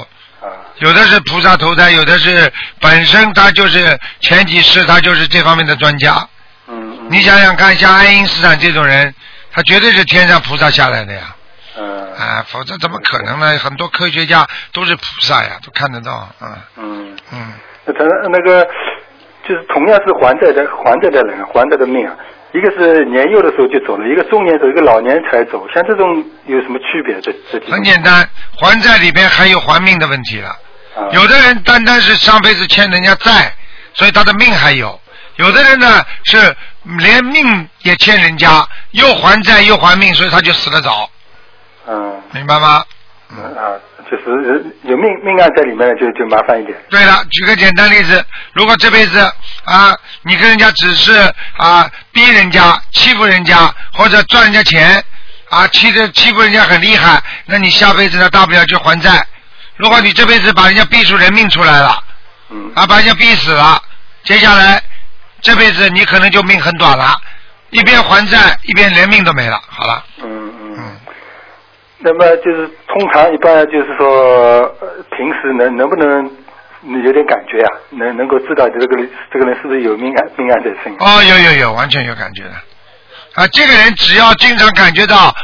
[0.41, 0.51] 啊？
[0.81, 6.17] 有的是菩萨投胎，有的是本身他就是前几世他就是这方面的专家。
[6.69, 9.15] 嗯嗯你想想看，像爱因斯坦这种人，
[9.53, 11.34] 他绝对是天上菩萨下来的呀，
[11.77, 13.59] 嗯啊，否则怎么可能呢？
[13.59, 17.17] 很多科学家都是菩萨呀，都看得到，嗯嗯。
[17.33, 17.53] 嗯。
[17.87, 18.65] 那他那个
[19.47, 22.15] 就是同样是还债的还债的人啊，还债的命啊，
[22.53, 27.21] 一个是年幼的时候就走了，一个中年走，一个老年才走，像这种有什么区别？
[27.21, 30.49] 这这很简单，还债里边还有还命的问题了。
[30.49, 33.53] 啊有的人单单是上辈子欠人家债，
[33.95, 34.89] 所以他的命还有；
[35.37, 36.39] 有的人呢是
[36.99, 41.11] 连命也欠人家，又还债又还命，所以他就死得早，
[41.87, 42.85] 嗯明白吗？
[43.31, 43.75] 嗯啊，
[44.11, 46.79] 就是有命命案在里面呢，就就麻烦一点。
[46.91, 49.19] 对了，举个简单例子，如果这辈子
[49.65, 51.13] 啊，你跟人家只是
[51.57, 55.03] 啊逼人家、欺负人家或者赚人家钱
[55.51, 59.27] 啊，欺着欺负人家很厉害，那你下辈子呢，大不了就还债。
[59.77, 61.99] 如果你这辈子把人家逼出人命出来了，
[62.51, 63.83] 嗯啊，把人家逼死了，
[64.23, 64.81] 接下来
[65.41, 67.17] 这辈子你可能就命很短了，
[67.71, 69.61] 一边还债一边连命都没了。
[69.67, 70.05] 好了。
[70.23, 70.44] 嗯，
[72.05, 74.07] 那么就是通常一般就是说，
[74.81, 76.31] 呃平时能能不能
[77.03, 77.73] 有点感觉啊？
[77.93, 80.93] 能能够知道这个人这个人是不是有命案命案在身？
[80.99, 82.51] 哦，有有有，完全有感觉的。
[83.35, 85.35] 啊，这个人只要经常感觉到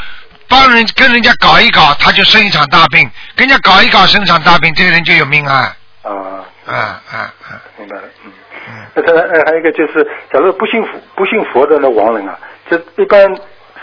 [0.50, 5.64] 帮人跟人家搞一搞，他就生一场大病；跟人家搞一搞生一场大病，这个人就有命案。
[6.02, 7.16] 啊，啊啊
[7.48, 7.56] 啊！
[7.78, 8.32] 明白了，嗯。
[8.68, 13.26] 嗯，那当然，呃，还有一个就是，假如不信佛不信佛的那亡人啊，这一般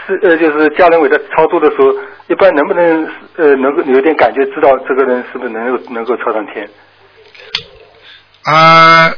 [0.07, 1.93] 是呃，就是家人为他操作的时候，
[2.27, 6.67] 一般能不能呃能够有点感觉，知道这个人是不是能够能够超上天？
[8.43, 9.11] 啊，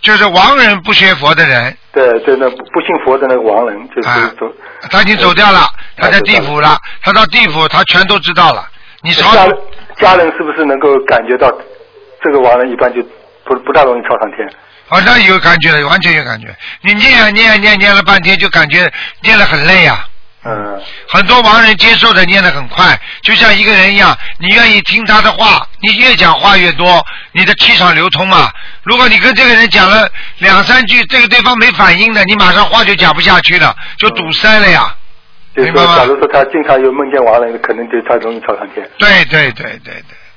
[0.00, 4.46] 就是亡人不学佛的人，对对，那不不信佛的那个亡人，就是啊走。
[4.90, 8.64] 他已经走掉了，他在地府了，他到地府他全都知道了。
[9.02, 9.58] 你超家人
[9.96, 11.52] 家人是不是能够感觉到
[12.22, 13.02] 这个亡人一般就
[13.44, 14.48] 不不大容易超上天？
[14.88, 16.54] 好像有感觉了，完全有感觉。
[16.82, 18.90] 你念啊念啊念念了半天，就感觉
[19.22, 20.08] 念得很累啊。
[20.44, 28.48] 嗯很多亡人接受的念得很快，就像一个人一样，你愿意听他的话，你越讲话越多，你的气场流通嘛。
[28.84, 34.94] 如果你跟这个人讲了两三句，这个对方没反应的，你马上话就讲不下去了，就堵塞了呀。
[35.56, 38.88] 就是说，假如说他经常有梦见亡人，可能就他容易超上天。
[38.98, 40.27] 对对对对对，嗯，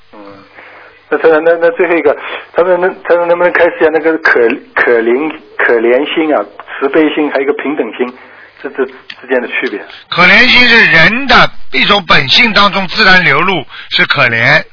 [1.11, 2.15] 那他那那最后一个，
[2.53, 4.39] 他说能他说能不能开始一下那个可
[4.73, 6.41] 可怜可怜心啊、
[6.79, 8.17] 慈悲心，还有一个平等心，
[8.63, 9.79] 这这之间的区别？
[10.09, 14.63] 可怜心是人的一种本性当中自然流露，是可怜。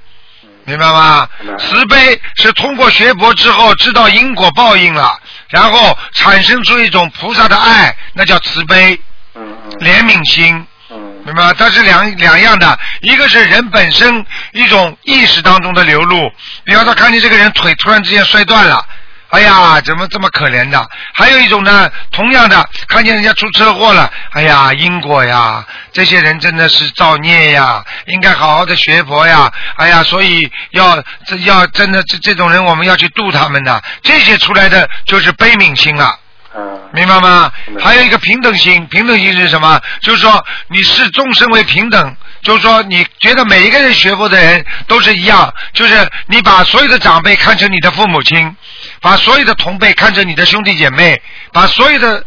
[0.64, 1.26] 明白吗？
[1.58, 1.96] 慈悲
[2.36, 9.00] 是通过学佛之后知道因果报应了，然后产生出一种菩萨的爱，那叫慈悲、
[9.80, 10.64] 怜悯心。
[10.90, 11.54] 嗯明白吗？
[11.58, 16.30] 它是两两样的，一个是人本身一种意识当中的流露，
[16.64, 18.82] 比方说看见这个人腿突然之间摔断了，
[19.28, 20.88] 哎呀，怎么这么可怜的？
[21.12, 36.18] 还有一种呢，同样的，看见人家出车祸了，哎呀，因果呀，这些人真的是造孽呀，应该好好的学佛呀，哎呀，所以要这要真的这这种人，我们要去度他们的，这些出来的就是悲悯心了。
[36.92, 39.80] 明白吗还有一个平等心，平等心是什么？
[40.00, 48.56] 就是说你视众生为平等，就是说你觉得每一个人学佛的人都是一样，就是你把所有的长辈看成你的父母亲，
[49.00, 51.20] 把所有的同辈看成你的兄弟姐妹，
[51.52, 52.24] 把所有的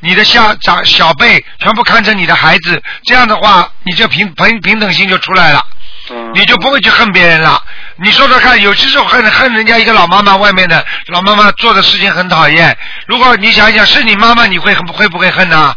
[0.00, 5.64] 你的下长小辈全部看成你的孩子，这样的话，你这平平平等心就出来了。
[6.34, 7.62] 你就不会去恨别人了。
[7.96, 12.76] 你说说看，有些时候恨恨人家一个老妈妈，外面的老妈妈做的事情很讨厌。
[13.06, 15.74] 如果你想一想是你妈妈，你会会不会恨呢？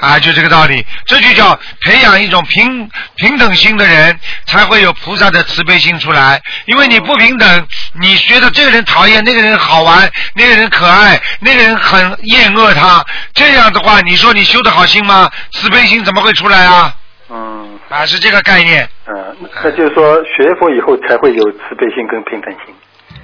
[0.00, 6.42] 啊，就这个道理，这就叫培养一种平平等心的人，才会有菩萨的慈悲心出来。
[6.66, 7.66] 因为你不平等，
[8.00, 15.30] 你觉得这个人讨厌，那个人好玩，那个人可爱，那个人很厌恶他，这样的话，你说你修得好心吗？
[15.52, 16.92] 慈悲心怎么会出来啊？
[17.36, 18.88] 嗯啊，是这个概念。
[19.06, 22.72] 嗯，那就是说学佛以后才会有慈悲心跟平等心。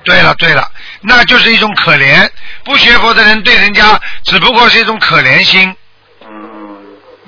[0.03, 0.63] 对了对了，
[1.03, 2.29] 那就是一种可怜。
[2.65, 5.73] 不学佛的人对人家只不过是一种可怜心，
[6.27, 6.77] 嗯，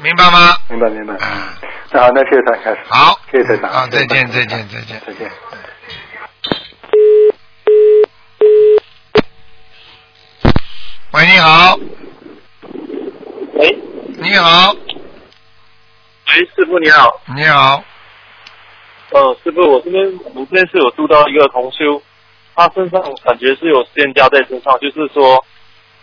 [0.02, 0.56] 明白吗？
[0.68, 1.14] 明白明白。
[1.14, 1.54] 啊，
[1.92, 2.78] 那好，那谢谢台开始。
[2.88, 3.74] 好，谢谢大家。
[3.74, 5.00] 啊，再见再见再见。
[5.06, 5.30] 再见。
[11.12, 11.78] 喂，你好，
[13.54, 13.78] 喂，
[14.18, 14.74] 你好，
[16.34, 17.20] 喂，师傅你好。
[17.36, 17.84] 你好，
[19.10, 20.02] 呃，师傅，我这边
[20.34, 22.02] 我这边是有住到一个同修，
[22.54, 25.44] 他身上感觉是有仙家在身上，就是说，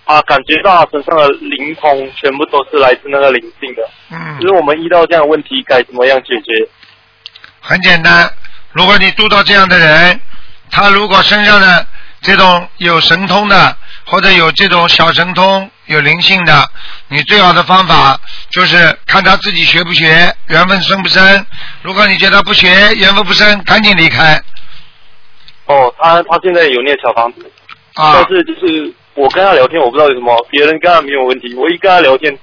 [0.06, 3.82] 啊感觉到他身上的灵通全部都是来自那个灵性的。
[4.12, 6.70] 嗯就，是我们遇到这样的问题该怎么样解决？
[7.60, 8.32] 很简单，
[8.72, 10.22] 如果你度到这样的人，
[10.70, 11.88] 他如果身上的
[12.22, 16.70] 这种有神通的，或者有这种小神通、有灵性的，
[17.08, 18.16] 你最好的方法
[18.52, 21.44] 就是看他自己学不学，缘分深不深。
[21.82, 24.40] 如果你觉得不学，缘分不深，赶紧离开
[25.66, 27.52] 哦，他他现在有念小房子，
[27.96, 28.28] 啊但。
[28.28, 32.38] 是就是我跟他聊天，我不知道为什么别人跟他没有问题，我一跟他聊天，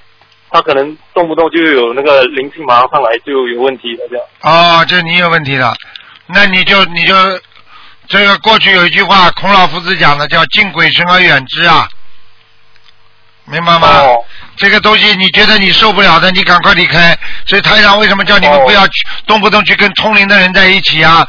[0.51, 4.27] 他可能动不动就有那个灵性马上上来就有问题了这样。
[4.43, 5.73] 哦，这你有问题了，
[6.27, 7.15] 那你就你就
[8.09, 11.89] 这个过去有一句话，孔老夫子讲的叫“敬鬼神而远之”啊，
[13.47, 13.89] 明白吗？
[13.89, 14.25] 哦
[14.57, 17.15] 这个东西你觉得你受不了的，你赶快离开。
[17.45, 21.29] 所以台长为什么叫你们哦不要去、动不动去跟通灵的人在一起啊？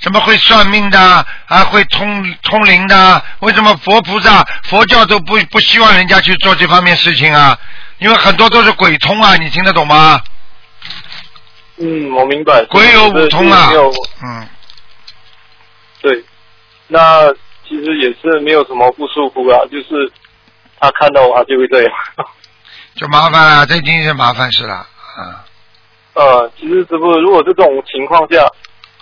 [0.00, 0.98] 什么会算命的
[1.46, 3.24] 啊，会通通灵的？
[3.38, 7.56] 为什么佛菩萨、佛教都不不希望人家去做这方面事情啊？
[7.98, 10.20] 因为很多都是鬼通啊，你听得懂吗？
[11.78, 12.64] 嗯，我明白。
[12.70, 13.70] 鬼有五通啊
[14.24, 14.48] 嗯，
[16.02, 16.24] 对，
[16.88, 17.32] 那
[17.68, 20.12] 其实也是没有什么不舒服啊，就是
[20.84, 21.92] 他看到我他就会这样。
[22.94, 25.44] 就麻烦了，这已经是麻烦事了啊。
[26.14, 28.46] 呃，其实师傅，如果这种情况下，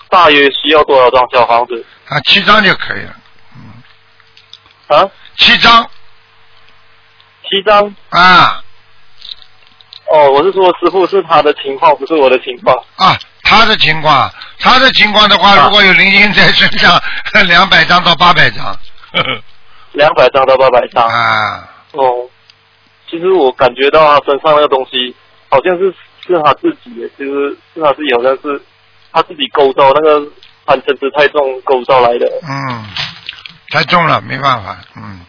[0.08, 3.14] 大约需要多少张小房子啊，七张就可以了，
[4.96, 5.10] 啊？
[5.36, 5.82] 七张
[7.42, 7.94] 七张？
[8.10, 8.62] 啊
[10.10, 12.74] 哦，我是说师傅是他的情况，不是我的情况。
[12.96, 16.98] 啊，他的情况，他的情况的话，啊如果有零星在身上，
[17.46, 18.76] 两百张到八百张，呵
[19.22, 19.42] 呵
[19.92, 21.06] 两百张到八百张。
[21.08, 22.28] 啊，哦，
[23.10, 25.14] 其实我感觉到他身上那个东西，
[25.50, 25.94] 好像是
[26.26, 28.60] 是他自己的，其实是他自己，好像是
[29.12, 30.20] 他自己构造那个
[30.66, 32.26] 贪嗔痴太重构造来的。
[32.48, 32.84] 嗯，
[33.70, 35.20] 太重了，没办法，嗯，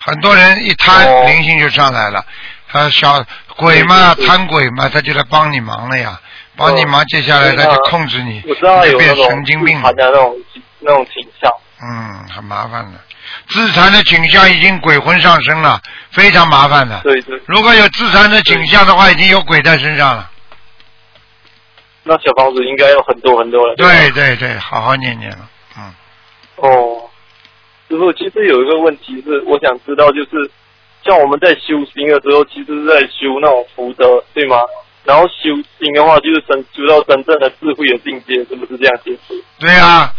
[0.00, 2.24] 很多人一贪，哦灵性就上来了，
[2.68, 3.22] 他小
[3.56, 6.18] 鬼嘛，贪鬼嘛，他就来帮你忙了呀，
[6.56, 10.36] 帮你忙，接下来他就控制你，我知道他有那种神经病自残的那种
[10.80, 11.52] 那种倾向。
[11.82, 12.98] 嗯，很麻烦的。
[13.52, 17.00] 自残的倾向已经鬼魂上身了，非常麻烦的。
[17.02, 20.30] 对对，如果有自残的倾向的话，已经有鬼在身上了。
[22.04, 23.74] 那小房子应该有很多很多了。
[23.76, 25.48] 吧对对对，好好念念了。
[25.78, 25.94] 嗯，
[26.56, 27.10] 哦，
[27.88, 30.50] 师傅，其实有一个问题是，我想知道，就是
[31.04, 34.56] 像我们在修行的时候，其实是在修那种福德，对吗？
[35.04, 39.34] 然后修行的话，就是真修到真正的智慧的境界，是不是这样解释？
[39.58, 40.12] 对啊，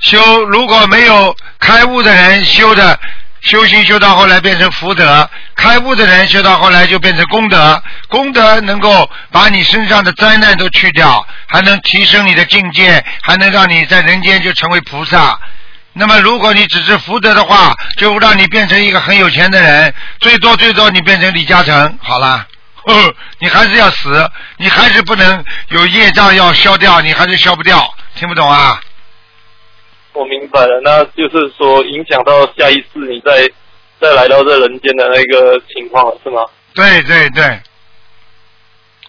[0.00, 2.98] 修如果没有开悟的人修的
[3.42, 15.38] 修行修到后来变成福德，开悟的人修到后来就变成功德，功德能够把你身上的灾难都去掉，还能提升你的境界，还能让你在人间就成为菩萨。
[15.92, 22.46] 那么，如果你只是福德的话，就让你变成一个很有钱的人，最多最多你变成李嘉诚，好了。
[23.40, 28.80] 你还是要死，你还是不能有业障要消掉，你还是消不掉，听不懂啊？
[30.20, 33.48] 我明白了，那就是说影响到下一次你再
[33.98, 36.42] 再来到这人间的那个情况了，是吗？
[36.74, 37.42] 对对对，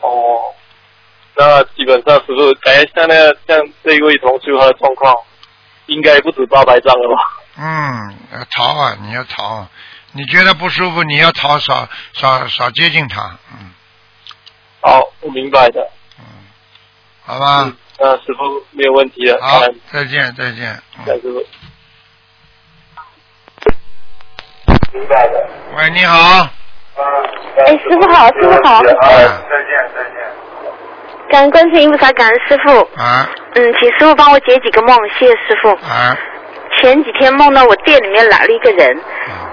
[0.02, 0.40] 哦，
[1.36, 5.14] 那基本上是不是，感觉像那个像这一位同学他的状况，
[5.88, 7.44] 应该不止八百张了吧？
[7.58, 9.70] 嗯，要逃啊，你要逃啊，
[10.14, 13.72] 你觉得不舒服，你要逃，少少少接近他，嗯
[14.80, 15.88] 好，我明白的。
[16.18, 16.26] 嗯，
[17.24, 19.62] 好吧嗯，，那师傅没有问题了，好
[19.92, 21.46] 再见再见，嗯，感恩师傅。
[24.92, 25.48] 明白的。
[25.78, 26.50] 喂，你好，
[27.68, 30.16] 哎，师傅好，师傅好，啊再见再见。
[31.30, 32.80] 感恩观世音菩萨，感恩师傅。
[33.00, 35.70] 啊，嗯，请师傅帮我解几个梦，谢谢师傅。
[35.86, 36.18] 啊，
[36.82, 39.00] 前几天梦到我店里面来了一个人，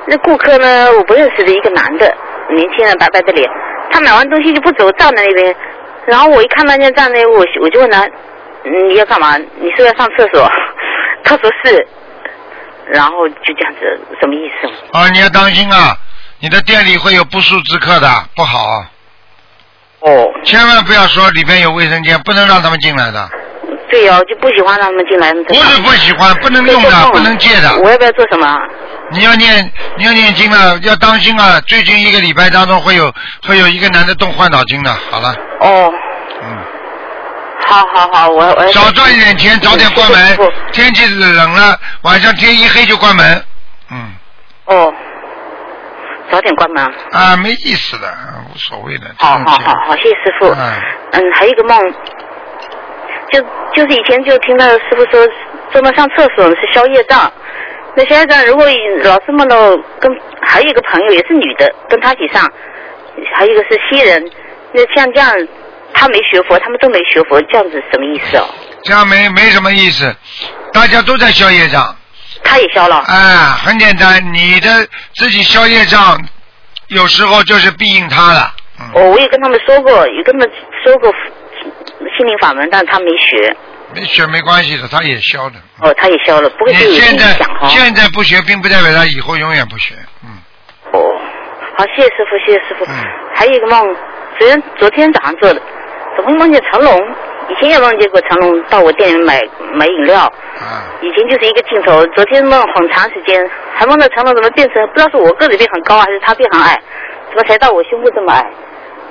[0.06, 2.06] 那顾客呢我不认识的一个男的，
[2.48, 3.46] 年轻人白白的脸，
[3.92, 5.54] 他买完东西就不走，站在那边，
[6.06, 8.12] 然后我一看他就站那，我我就问他，嗯
[8.64, 9.36] 你要干嘛？
[9.36, 10.50] 你是不是要上厕所？
[11.24, 11.86] 他说是，
[12.86, 14.68] 然后就这样子，什么意思？
[14.92, 15.96] 啊，你要当心啊，
[16.40, 18.90] 你的店里会有不速之客的，不好啊。
[20.00, 20.26] 哦。
[20.44, 23.28] 千万不要说里边有卫生间，不能让他们进来的。
[23.90, 25.32] 对哦，就不喜欢让他们进来。
[25.32, 27.76] 不不是不喜欢，不能用的，不能借的。
[27.78, 28.56] 我要不要做什么？
[29.10, 31.60] 你要念，你要念经啊，要当心啊！
[31.66, 33.12] 最近一个礼拜当中会有
[33.46, 34.92] 会有一个男的动坏脑筋的。
[35.10, 35.92] 好了，哦。
[37.68, 37.70] 嗯。
[37.70, 38.72] 好好好，我我。
[38.72, 40.38] 少赚一点钱，早点关门。
[40.72, 43.44] 天气冷了，晚上天一黑就关门。
[43.90, 44.12] 嗯。
[44.66, 44.94] 哦。
[46.30, 46.84] 早点关门。
[47.12, 48.06] 啊，没意思的，
[48.52, 49.06] 无所谓的。
[49.18, 50.46] 好好好好，谢谢师傅。
[50.48, 50.72] 嗯。
[51.12, 51.78] 嗯，还有一个梦，
[53.32, 53.40] 就
[53.74, 55.26] 就是以前就听到师傅说，
[55.72, 57.32] 做梦上厕所是消业障。
[57.94, 58.66] 那消业障如果
[59.04, 59.56] 老是梦到
[59.98, 62.46] 跟还有一个朋友也是女的，跟他一起上，
[63.34, 64.30] 还有一个是西人，
[64.72, 65.34] 那像这样，
[65.98, 68.46] 他没学佛，他们都没学佛，这样子什么意思哦？
[68.84, 70.14] 这样没没什么意思，
[70.72, 71.94] 大家都在消业障。
[72.44, 72.98] 他也消了。
[73.08, 73.34] 哎，
[73.64, 76.16] 很简单，你的自己消业障，
[76.86, 78.54] 有时候就是庇应他了。
[78.94, 80.50] 哦，我也跟他们说过，也跟他们
[80.84, 81.12] 说过
[82.16, 83.56] 心灵法门，但是他没学。
[83.92, 85.56] 没学没关系的，他也消的。
[85.80, 87.36] 哦，他也消了，不会对有你现在。
[87.68, 89.94] 现在不学，并不代表他以后永远不学。
[90.22, 90.30] 嗯。
[90.92, 91.20] 哦，
[91.76, 92.84] 好，谢谢师傅，谢谢师傅。
[92.84, 92.94] 嗯
[93.34, 93.96] 还有一个梦，
[94.36, 95.62] 昨天昨天早上做的，
[96.18, 96.92] 怎么梦见成龙？
[97.48, 99.40] 以前也梦见过成龙到我店里买
[99.72, 100.24] 买饮料。
[100.24, 100.82] 啊。
[101.00, 106.76] 以前就是一个镜头，昨天梦很长时间，还梦到成龙怎么变成不知道是我个子变很高还是他变很矮，
[107.30, 108.44] 怎么才到我胸部这么矮？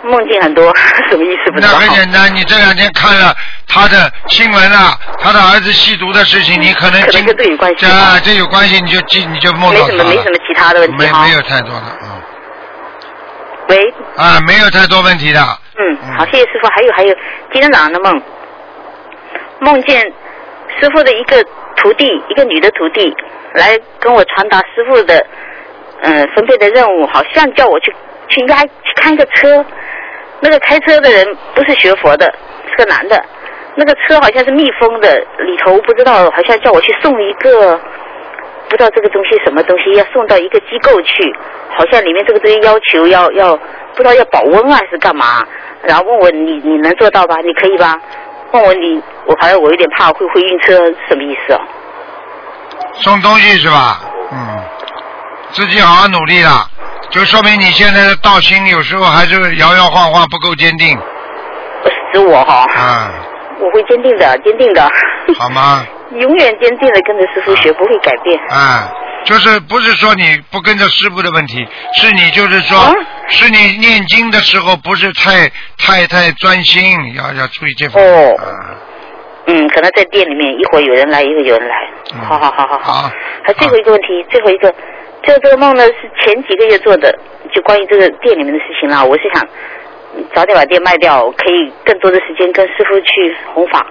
[0.03, 0.71] 梦境很多，
[1.09, 1.79] 什么意思不知那道。
[1.79, 3.33] 很简单，你这两天看了
[3.67, 9.79] 他的新闻了，他的儿子吸毒的事情，你可能经跟这有关系这啊这有关系，你就记你就梦没。
[9.85, 10.95] 什么没什么其他的问题。
[10.97, 12.09] 没没有太多的，嗯。
[13.69, 13.93] 喂。
[14.17, 15.41] 啊，没有太多问题的。
[15.79, 16.67] 嗯，好，谢谢师傅。
[16.69, 17.15] 还有还有，
[17.51, 18.21] 今天早上的梦，
[19.59, 20.01] 梦见
[20.79, 21.43] 师傅的一个
[21.75, 23.15] 徒弟，一个女的徒弟，
[23.53, 25.23] 来跟我传达师傅的
[26.01, 27.91] 嗯、分配的任务，好像叫我去
[28.27, 29.63] 去压去看一个车。
[30.39, 32.31] 那个开车的人不是学佛的，
[32.69, 33.23] 是个男的。
[33.75, 37.79] 那个车好像是密封的，里头不知道，好像叫我去送一个，
[38.69, 41.33] 不知道这个东西什么东西，要送到一个机构去，
[41.77, 43.55] 好像里面这个东西要求要要
[43.95, 45.43] 不知道要保温啊还是干嘛，
[45.83, 47.37] 然后问我你你能做到吧？
[47.37, 47.95] 你可以吧？
[48.51, 50.73] 问我你我好像我有点怕会会晕车，
[51.07, 51.61] 什么意思哦？
[52.93, 53.99] 送东西是吧？
[54.31, 54.59] 嗯，
[55.51, 56.65] 自己好好努力了，
[57.09, 60.97] 就说明你现在的道心有时候还是摇摇晃晃，不够坚定。
[62.13, 62.65] 是我哈。
[62.77, 63.11] 嗯。
[63.59, 64.87] 我会坚定的，坚定的。
[65.39, 65.85] 好吗？
[66.11, 68.39] 永远坚定的跟着师傅学，不会改变。
[68.49, 68.89] 啊，
[69.25, 71.65] 就是不是说你不跟着师傅的问题，
[71.95, 72.93] 是你就是说，啊
[73.27, 76.81] 是你念经的时候不是太太太专心，
[77.15, 78.13] 要要注意这方面。
[78.13, 78.35] 哦。
[79.49, 81.75] 嗯，可能在店里面一会儿有人来，一会儿有人来。
[82.21, 83.11] 好好好好好。
[83.43, 84.73] 还最后一个问题，最后一个，
[85.23, 87.17] 这个这个梦呢是前几个月做的，
[87.53, 89.03] 就关于这个店里面的事情啦。
[89.03, 89.47] 我是想
[90.35, 93.85] 早点把店卖掉，可以更多的时间跟师傅去弘法。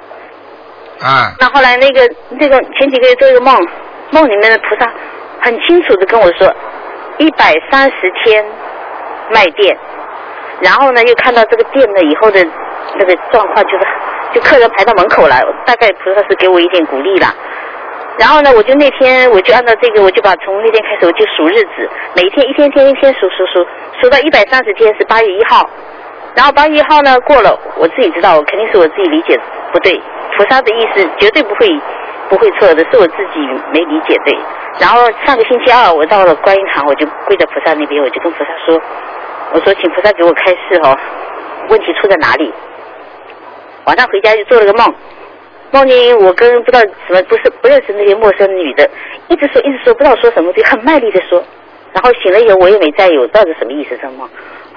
[1.00, 1.35] 啊。
[1.40, 3.54] 那后来那个那个前几个月做一个梦，
[4.11, 4.90] 梦里面的菩萨
[5.40, 6.52] 很清楚的跟我说，
[7.18, 8.44] 一百三十天
[9.30, 9.76] 卖店，
[10.61, 12.44] 然后呢又看到这个店呢以后的
[12.98, 13.87] 那个状况，就是
[14.35, 17.35] 就客人排到门口来，大概菩萨是给我一点鼓励啦。
[18.18, 23.66] 然后呢，我就那天我就按照这个，我就把从那天开始我就数日子，每一天一天天一天数数数，
[24.00, 25.68] 数到一百三十天是八月一号，
[26.37, 29.40] 然后八月一号呢过了，我自己知道，我肯定是我自己理解
[29.72, 29.99] 不对，
[30.37, 31.66] 菩萨的意思绝对不会
[32.29, 33.40] 不会错的，是我自己
[33.72, 34.37] 没理解对。
[34.79, 38.79] 然后上个星期二我到了观音堂，我就跪在菩萨那边，我就跟菩萨说，
[39.55, 40.94] 我说请菩萨给我开示哦，
[41.70, 42.53] 问题出在哪里？
[43.87, 44.94] 晚上回家就做了个梦。
[45.72, 48.88] 梦见我跟不知道什么不是不认识那些陌生女的，
[49.29, 51.42] 一直说一直说不知道说什么，就很卖力的说。
[51.92, 54.29] 然后醒了以后我也没在意，我，到底什么意思这梦？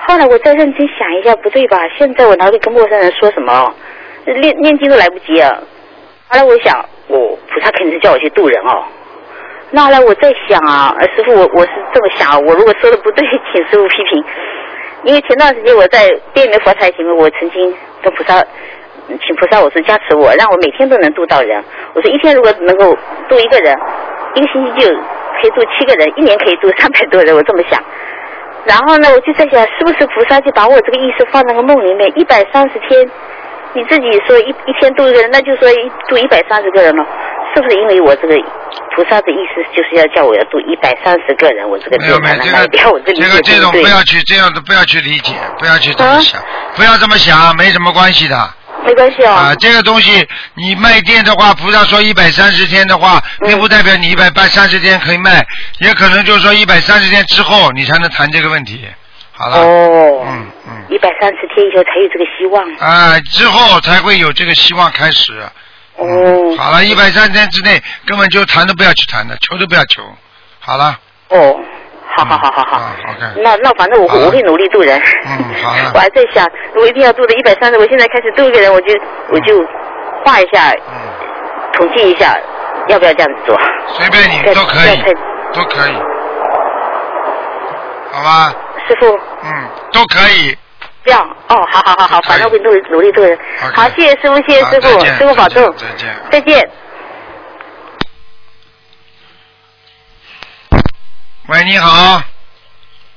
[0.07, 1.77] 后来我再认真想一下，不对吧？
[1.97, 3.73] 现在我哪里跟陌生人说什么？
[4.25, 5.49] 念念经都来不及啊！
[6.27, 8.83] 后来我想，我菩萨肯定是叫我去渡人哦。
[9.71, 14.23] 那后来我在想啊，师傅我我是这么想，我如果说的不对，请师傅批评。
[15.03, 18.43] 因为前段时间我在店里面佛台前面，我曾经跟菩萨。
[19.25, 21.63] 请菩萨，我说加持我，让我每天都能度到人。
[21.95, 22.95] 我说一天如果能够
[23.27, 23.75] 度一个人，
[24.35, 27.83] 一个星期就可以度七个人，一年可以度三百多人，我这么想。
[28.65, 33.09] 然后呢，我就在想，是不是菩萨就把我这个意识放那个梦里面，一百三十天
[33.73, 37.05] 你自己说一一天度一个人，那就说一度一百三十个人了，
[37.55, 38.35] 是不是因为我这个
[38.95, 42.35] 菩萨的意思就是要叫我要度一百三十个人，我这个没有没有，
[42.71, 43.87] 这个我这理这个这种不？
[43.87, 46.41] 要去这样的不要去理解，不要去这么啊想，
[46.75, 48.35] 不要这么想，没什么关系的。
[48.85, 49.31] 没关系哦。
[49.31, 55.45] 啊，这个东西你卖店的话，菩萨说一百三十天的话，嗯并不代表你一百八三十天可以卖，
[55.79, 58.85] 也可能就是说一百三十天之后你才能谈这个问题。
[59.31, 62.73] 好了，哦，嗯嗯，一百三十天以后才有这个希望。
[62.75, 65.33] 啊，之后才会有这个希望开始。
[65.95, 70.03] 哦，好了，一百三十天之内根本就谈都不要去谈的，求都不要求。
[70.59, 70.99] 好了，
[71.29, 71.59] 哦，
[72.25, 72.91] 好好好好好。
[73.09, 74.99] ，OK，那那反正我会我会努力做人。
[75.25, 75.31] 嗯，
[75.63, 78.93] 好我，还在想，我一定要做的一百三十，我现在开始做一个人，我就
[79.31, 79.65] 我就
[80.25, 80.93] 画一下，嗯，
[81.73, 82.37] 统计一下，
[82.87, 83.57] 要不要这样子做？
[83.87, 85.15] 随便你都可以，
[85.53, 85.93] 都可以，
[88.11, 88.53] 好吧？
[88.87, 89.07] 师傅
[89.43, 90.57] 嗯，都可以。
[91.05, 93.37] 这样哦，好好好好，反正会努努力做人。
[93.73, 96.09] 好，谢谢师傅，谢谢师傅，师傅保重，再见。
[96.29, 96.69] 再见。
[101.49, 102.21] 喂，你好。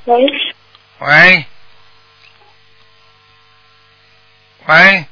[0.07, 0.17] 喂，
[1.01, 1.45] 喂。
[4.65, 5.07] 喂，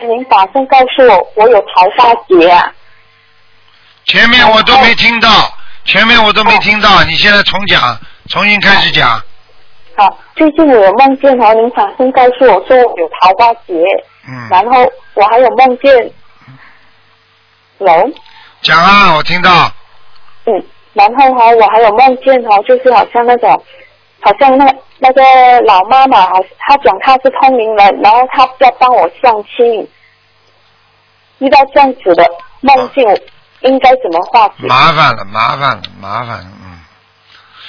[0.00, 2.74] 您打声告诉我，我有桃花劫啊！
[4.06, 5.28] 前面我都没听到，
[5.84, 7.96] 前面我都没听到，你现在重讲，
[8.28, 9.22] 重新开始讲。
[9.96, 13.72] 好，最近我有梦见哦，您打声告诉我说我有桃花劫，
[14.26, 16.12] 嗯，然后我还有梦见，
[17.78, 18.12] 龙，
[18.62, 19.72] 讲啊，我听到。
[20.46, 23.64] 嗯，然后哈、我还有梦见哈，就是好像那种，
[24.20, 24.66] 好像那
[24.98, 25.22] 那个
[25.62, 29.88] 老妈妈，好，她讲她是通灵人，然后她要帮我相亲，
[31.38, 32.24] 遇到这样子的
[32.60, 33.18] 梦境，我
[33.60, 34.66] 应该怎么化解？
[34.66, 36.78] 麻烦了，麻烦了，麻烦了，嗯。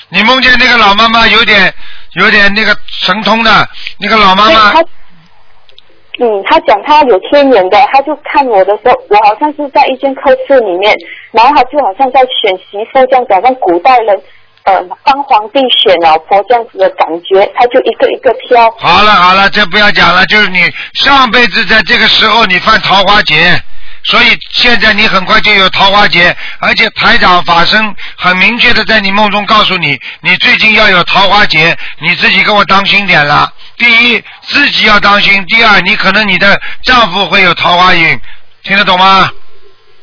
[0.09, 1.73] 你梦见那个老妈妈有点
[2.13, 3.67] 有点那个神通的，
[3.99, 4.71] 那个老妈妈
[6.17, 10.95] 嗯，他讲他有天眼的，他就看我的时候，我好像是在一间科室里面，
[11.31, 14.21] 然后他就好像在选媳妇这样子，好像古代人
[14.63, 18.71] 呃帮皇帝选老婆这样子的感觉，他就一个一个挑。
[18.77, 20.59] 好了好了，这不要讲了，就是你
[20.93, 23.35] 上辈子在这个时候你犯桃花劫，
[24.05, 33.51] 所以现在你很快就有桃花劫，而且台长法身很明确的在你梦中告诉你，你最近要有桃花劫，你自己给我当心点了。
[33.77, 38.19] 第一，自己要当心；第二，你可能你的丈夫会有桃花运，
[38.63, 39.29] 听得懂吗？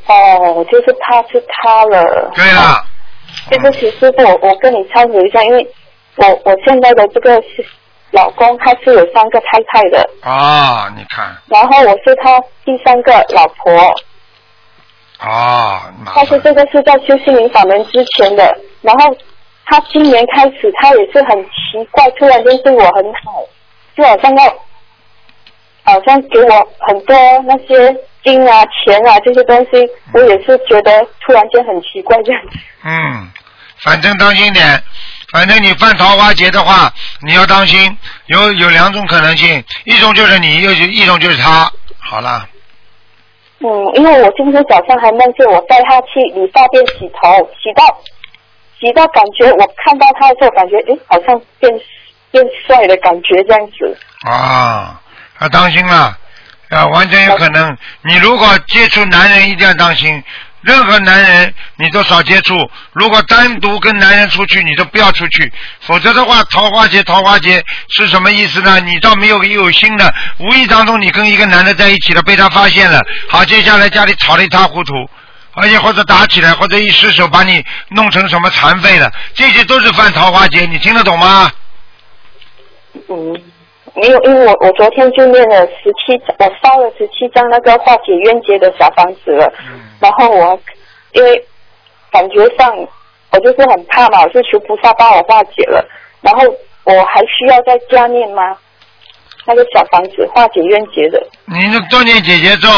[0.07, 2.33] 哦，就是他是他了。
[2.35, 2.85] 对了，
[3.49, 5.67] 对不起，师傅，我我跟你忏悔一下，因为
[6.17, 7.65] 我我现在的这个是
[8.13, 13.73] 老公他是有三个太太的，哦，你看，然后我是他第三个老婆。
[15.21, 19.17] 哦，麻但是，这个是在修心灵法门之前的，然后
[19.65, 23.43] 他今年开始，他也是很奇怪，突然间对我很好，
[23.97, 24.45] 就好像要，
[25.85, 32.59] 好像给我很多那些金啊、钱啊这些东西，我也是觉得突然间很奇怪这样子。
[32.85, 33.31] 嗯，
[33.79, 34.83] 反正当心点。
[35.33, 41.73] 反正你犯桃花劫的话，你要当心，有有两种可能性，一种就是你，又一一种就是他。
[41.99, 42.47] 好了，
[43.61, 47.99] 嗯，因为我今天早上还梦见我带他去理发店洗头，洗到
[48.79, 51.73] 洗到感觉我看到他的时候，感觉诶好像变
[52.31, 53.97] 变帅的感觉这样子。
[54.29, 55.01] 啊，
[55.41, 56.15] 要当心了，
[56.69, 57.75] 啊，完全有可能。
[58.03, 60.23] 你如果接触男人，一定要当心。
[60.63, 62.55] 任何男人你都少接触，
[62.93, 68.81] 如果单独跟男人出去，你都不要出去，否则的话，桃花劫，桃花劫是什么意思呢？
[68.81, 74.93] 你倒没有有心的，无意当中你跟一个男的在一起了，被他发现了，好，接下来家里吵得一塌糊涂，
[75.55, 81.51] 而且或者打起来，或者一失手把你弄成什么残废了，这些都是犯桃花劫，你听得懂吗？
[83.09, 83.43] 嗯，
[83.95, 89.53] 没有，因为我我昨天就念了十七张，我烧了十七张那个化解冤结的小房子了。
[90.01, 90.59] 然后我
[91.13, 91.45] 因为
[92.11, 92.75] 感觉上
[93.31, 95.87] 我就是很怕嘛，我就求菩萨帮我化解了。
[96.23, 96.41] 然后
[96.85, 98.57] 我还需要再加念吗？
[99.45, 101.23] 那个小房子化解冤结的。
[101.47, 102.69] 你就多念姐姐咒，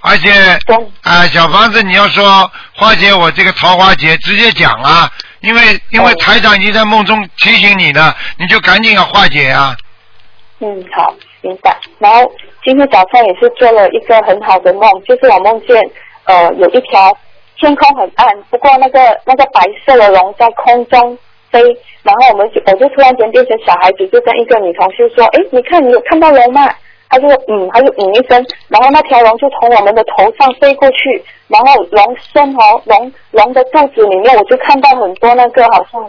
[0.00, 0.30] 而且
[0.66, 9.74] 多啊、小房子你要说化解我这个桃花劫，直接讲啊，因为因为哦台长已经在梦中提醒你了，你就赶紧要化解啊。
[9.74, 9.89] 嗯，
[10.60, 11.76] 嗯好，明白。
[11.98, 12.30] 然后
[12.62, 15.76] 今天早上也是做了一个很好的梦，就是我梦见
[16.24, 17.16] 呃有一条
[17.58, 19.60] 天空很暗，不过那个那个白。
[19.86, 21.18] 色的龙在空中
[21.50, 21.58] 飞，
[22.02, 26.68] 然后我们就我就突然间变成小孩子，就跟一个女同事说，哎，你看你有看到龙吗？
[27.08, 36.08] 他就嗯，他就嗯一声，然后那条龙就从我们的头上飞过去，然后龙身哦，龙龙的肚子里面我就看到很多那个好像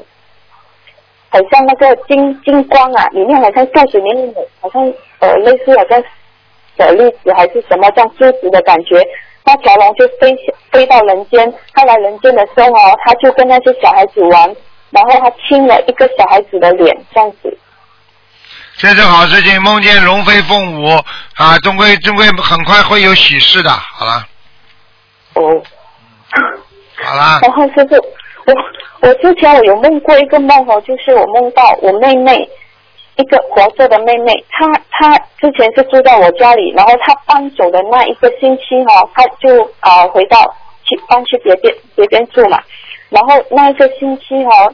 [1.32, 4.84] 很像那个金金光啊，里面好像肚子里面有好像
[5.20, 6.04] 呃类似好像
[6.78, 9.02] 小粒子还是什么这样珠子的感觉。
[9.44, 10.38] 那条龙就飞
[10.72, 14.56] 飞到人间，他来人间的时候哦，他就跟那些小孩子玩，
[14.92, 17.58] 然后他亲了一个小孩子的脸，这样子。
[18.78, 20.90] 这是好事情，梦见龙飞凤舞
[21.36, 23.70] 啊，终归终归很快会有喜事的。
[23.72, 24.26] 好了，
[25.34, 25.42] 哦，
[27.04, 28.54] 好啦，然后师傅，我
[29.02, 32.48] 我之前我有梦过一个梦哦，就是我梦到我妹妹，
[33.18, 40.40] 一个活着的妹妹，她她之前是住在我家里，然后她搬走的那一个星期哦，她就啊、回到
[40.84, 42.60] 去搬去别边别边住嘛，
[43.10, 44.72] 然后那一个星期哦，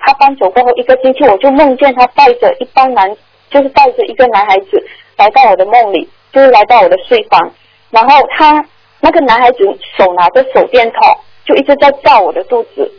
[0.00, 3.14] 她搬走过后一个星期，我就梦见她带着一帮男，
[3.50, 4.82] 就是带着一个男孩子
[5.18, 7.52] 来到我的梦里，就是来到我的睡房，
[7.90, 8.64] 然后他
[9.00, 9.58] 那个男孩子
[9.98, 11.00] 手拿着手电筒，
[11.44, 12.90] 就一直在照我的肚子，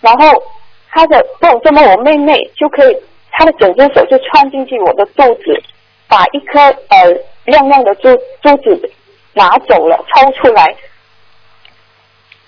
[0.00, 0.42] 然后
[0.90, 2.96] 他的不懂这么我妹妹就可以，
[3.30, 5.62] 他的整只手就穿进去我的肚子，
[6.08, 7.06] 把一颗呃
[7.44, 8.08] 亮亮的珠
[8.42, 8.90] 珠子
[9.34, 10.74] 拿走了，抽出来，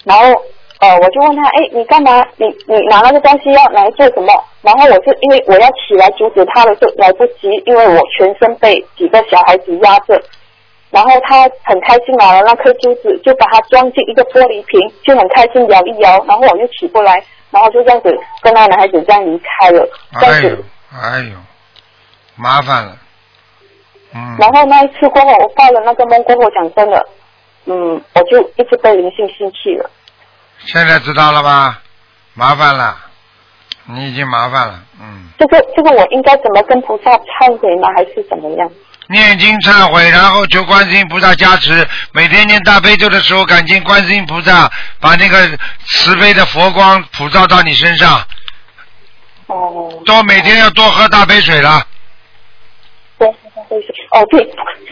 [0.04, 0.24] 然后
[0.80, 2.26] 呃我就问他，哎，你干嘛？
[2.36, 4.32] 你你拿那个东西要来做什么？
[4.62, 10.20] 然后我就因为我要起来阻止他的时候来不及，因为我全身被几个小孩子压着。
[10.90, 18.08] 然后他很开心拿了那颗珠子，就把它装进一个玻璃瓶，就很开心摇一摇，然后我就起不来，然后就这样子
[18.42, 20.56] 跟那个男孩子这样离开了，哎呦。
[20.94, 21.36] 哎呦，
[22.36, 22.98] 麻烦了，
[24.12, 27.06] 嗯，然后那一次过后，我发了那个梦过后，讲真的，
[27.64, 29.90] 嗯，我就一直被灵性吸气了。
[30.58, 31.80] 现在知道了吧？
[32.34, 32.94] 麻烦了，
[33.86, 35.30] 你已经麻烦了，嗯。
[35.38, 37.88] 这个这个我应该怎么跟菩萨忏悔呢？
[37.96, 38.70] 还是怎么样？
[39.12, 41.86] 念经忏悔，然后求观世音菩萨加持。
[42.12, 45.48] 每天念大悲咒的时候，感激观世音菩萨把那个
[45.86, 48.20] 慈悲的佛光普照到你身上。
[49.46, 49.92] 哦。
[50.04, 51.86] 多每天要多喝大杯水了。
[53.18, 54.40] 对对对对，哦对，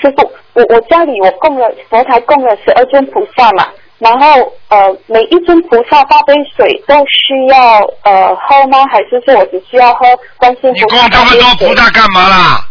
[0.00, 3.66] 师傅，我我家里我供了佛台供了十二尊菩萨嘛，
[3.98, 8.86] 然后呃每一尊菩萨大杯水都需要呃喝吗？
[8.92, 10.06] 还是说我只需要喝
[10.36, 11.40] 观世音你菩萨供这么大杯水？
[11.40, 12.66] 多菩萨干嘛啦？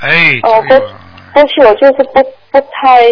[0.00, 0.78] 哎，哦，过
[1.32, 3.02] 过去我就是不不太，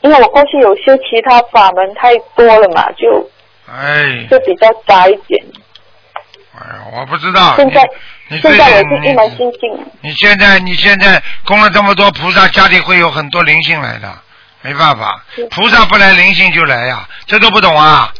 [0.00, 3.30] 因为我过去有修其他法门太多了嘛，就
[3.70, 5.44] 哎，就比较杂一点。
[6.54, 7.54] 哎呀，我不知道。
[7.56, 7.82] 现在
[8.40, 9.86] 现在我是一门心境。
[10.02, 14.08] 你现在你现在供了这么多菩萨，家里会有很多灵性来的，
[14.62, 18.12] 没办法，菩萨不来，灵性就来呀，这都不懂啊？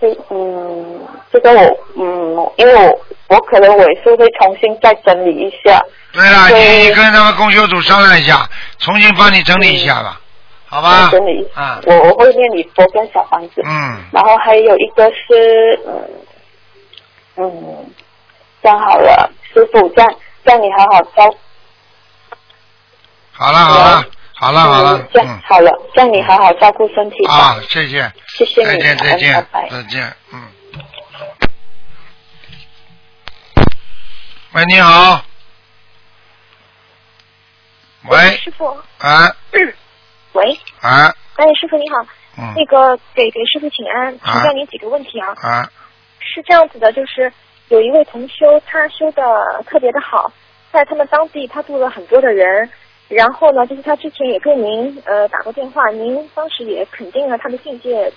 [0.00, 1.00] 这嗯，
[1.32, 1.62] 这个我
[1.96, 2.98] 嗯，因为我
[3.30, 5.80] 我可能我也是会重新再整理一下。
[6.12, 8.48] 对了，你你跟他们供修组商量一下，
[8.80, 10.20] 重新帮你整理一下吧，
[10.66, 11.08] 好吧？
[11.12, 11.60] 整理一下。
[11.60, 13.62] 啊，我我会念你佛跟小房子。
[13.64, 16.10] 嗯，然后还有一个是嗯
[17.36, 17.86] 嗯，
[18.60, 20.12] 这样好了，师傅，这样
[20.44, 21.34] 这样你好好教。
[23.32, 24.04] 好了好了
[24.34, 27.32] 好了好了嗯，这样好了，这样你好好照顾身体吧。
[27.32, 29.68] 啊，谢谢，谢谢你，再见再见拜拜。
[29.68, 30.42] 再见，嗯。
[34.52, 35.22] 喂，你好。
[38.08, 38.66] 喂，师傅，
[38.98, 39.36] 啊。
[40.32, 41.14] 喂，啊。
[41.36, 42.04] 哎，师傅你好，
[42.36, 42.52] 嗯。
[42.56, 45.28] 那个给给师傅请安，请教您几个问题啊。
[45.40, 45.70] 啊。
[46.18, 47.32] 是这样子的，就是
[47.68, 49.22] 有一位同修，他修的
[49.68, 50.32] 特别的好，
[50.72, 52.68] 在他们当地他度了很多的人，
[53.06, 58.12] 然后呢，就是他之前也跟您呃打过电话，您当时也肯定了他的境界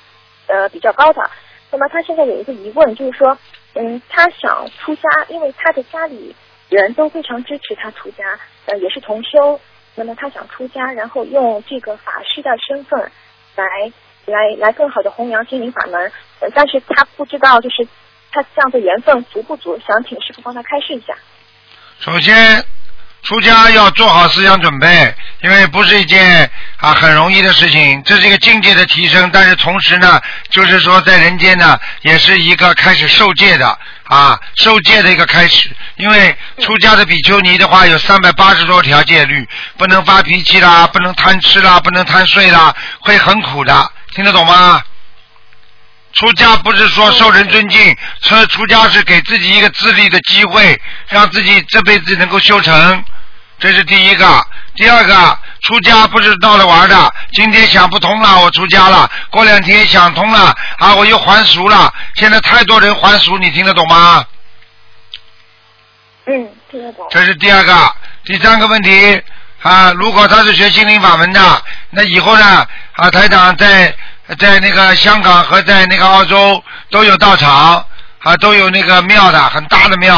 [0.47, 1.29] 呃比较高的。
[1.69, 3.37] 那么他现在有一个疑问，就是说，
[3.75, 6.35] 嗯，他想出家，因为他的家里
[6.69, 9.59] 人都非常支持他出家，呃，也是同修。
[9.95, 13.11] 那么他想出家，然后用这个法师的身份
[13.55, 13.91] 来
[14.25, 17.87] 来来更好的弘扬心灵法门，呃，但是他不知道就是
[18.31, 21.15] 他这样的缘分足不足，想请师傅帮他开示一下。
[21.99, 22.33] 首先，
[23.23, 35.71] 出家要做好思想准备，因为不是一件啊很容易的事情，这是一个境界的提升，但是同时呢，就是说在人间呢，也是一个开始受戒的啊受戒的一个开始。
[35.95, 39.47] 因为出家的比丘尼的话，有三百八十多条戒律，
[39.77, 44.81] 不能发脾气啦，不能贪吃啦，不能贪睡啦，会很苦的，听得懂吗？
[46.13, 53.03] 出家不是说受人尊敬，出出家是给自己一个自立的机会，让自己这辈子能够修成，
[53.59, 54.47] 这是第一个。
[54.75, 61.93] 第二个，出家不是闹着玩的，今天想不通了，我出家了，过两天想通了，啊，我又还俗了。
[62.15, 64.25] 现在太多人还俗，你听得懂吗？
[66.25, 67.05] 嗯，听得懂。
[67.11, 67.95] 这是第二个，
[68.25, 69.21] 第三个问题
[69.61, 73.95] 啊，如果他是学心灵法门的，那以后呢啊，台长在
[74.37, 77.85] 在那个香港和在那个澳洲都有道场
[78.19, 80.17] 啊，都有那个庙的，很大的庙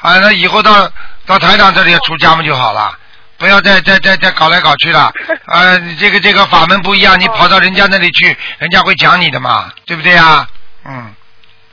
[0.00, 0.88] 啊，那以后到
[1.26, 2.96] 到台长这里出家嘛就好了，
[3.38, 5.12] 不要再再再再搞来搞去了。
[5.46, 10.46] 啊，你这个这个法门不一样，你跑到人家那里去，人家会讲你的嘛，对不对啊？
[10.84, 11.12] 嗯，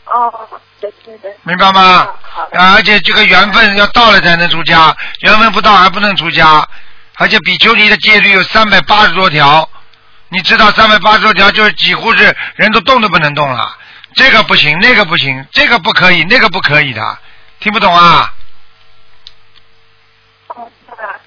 [0.06, 0.34] 哦，
[0.82, 1.32] 对对对。
[1.44, 2.08] 明白吗？
[2.54, 6.68] 啊，而且这个缘分要到了才能出家，缘分不到还不能出家。
[7.18, 9.70] 而且比丘尼的戒律有三百八十多条，
[10.30, 13.78] 你知道三百八十多条就是几乎是人都动都不能动了，
[14.16, 17.18] 这个不行，那个不行，这个不可以，那个不可以的，
[17.60, 18.34] 听不懂啊？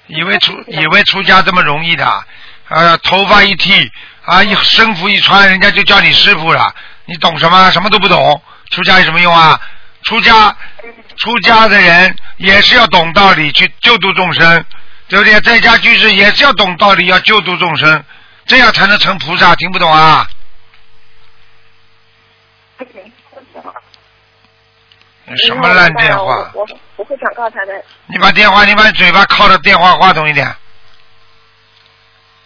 [0.07, 2.05] 以为出以为出家这么容易的，
[2.69, 3.91] 啊，头发一剃
[4.25, 6.73] 啊，一身服一穿，人家就叫你师傅了，
[7.05, 7.71] 你懂什么？
[7.71, 9.59] 什么都不懂，出家有什么用啊？
[10.03, 10.55] 出家
[11.17, 14.65] 出家的人也是要懂道理，去救度众生，
[15.07, 15.39] 对不对？
[15.41, 18.03] 在家居士也是要懂道理，要救度众生，
[18.45, 19.55] 这样才能成菩萨。
[19.55, 20.27] 听不懂啊？
[25.47, 26.51] 什么烂电话？
[26.53, 26.67] 我我
[26.97, 27.73] 我会转告他的。
[28.07, 30.45] 你把电话，你把嘴巴靠着电话话筒一点，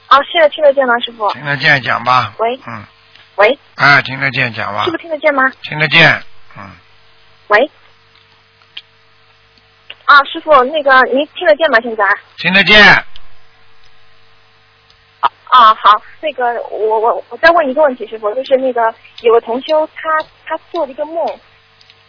[0.09, 1.29] 哦，现在听得见吗，师傅？
[1.33, 2.33] 听得见讲吧。
[2.37, 2.59] 喂。
[2.67, 2.85] 嗯。
[3.35, 3.59] 喂。
[3.75, 4.91] 哎，听得见讲吧师。
[4.91, 5.51] 傅听得见吗？
[5.63, 6.23] 听得见，
[6.57, 6.69] 嗯，
[7.47, 7.69] 喂。
[10.05, 11.79] 啊，师傅，那个您听得见吗？
[11.81, 12.05] 现在？
[12.37, 13.05] 听得见。
[15.49, 20.01] 啊，好，那个我我我再问一个问题，师傅，就是那个有个同修，她
[20.45, 21.25] 她做了一个梦，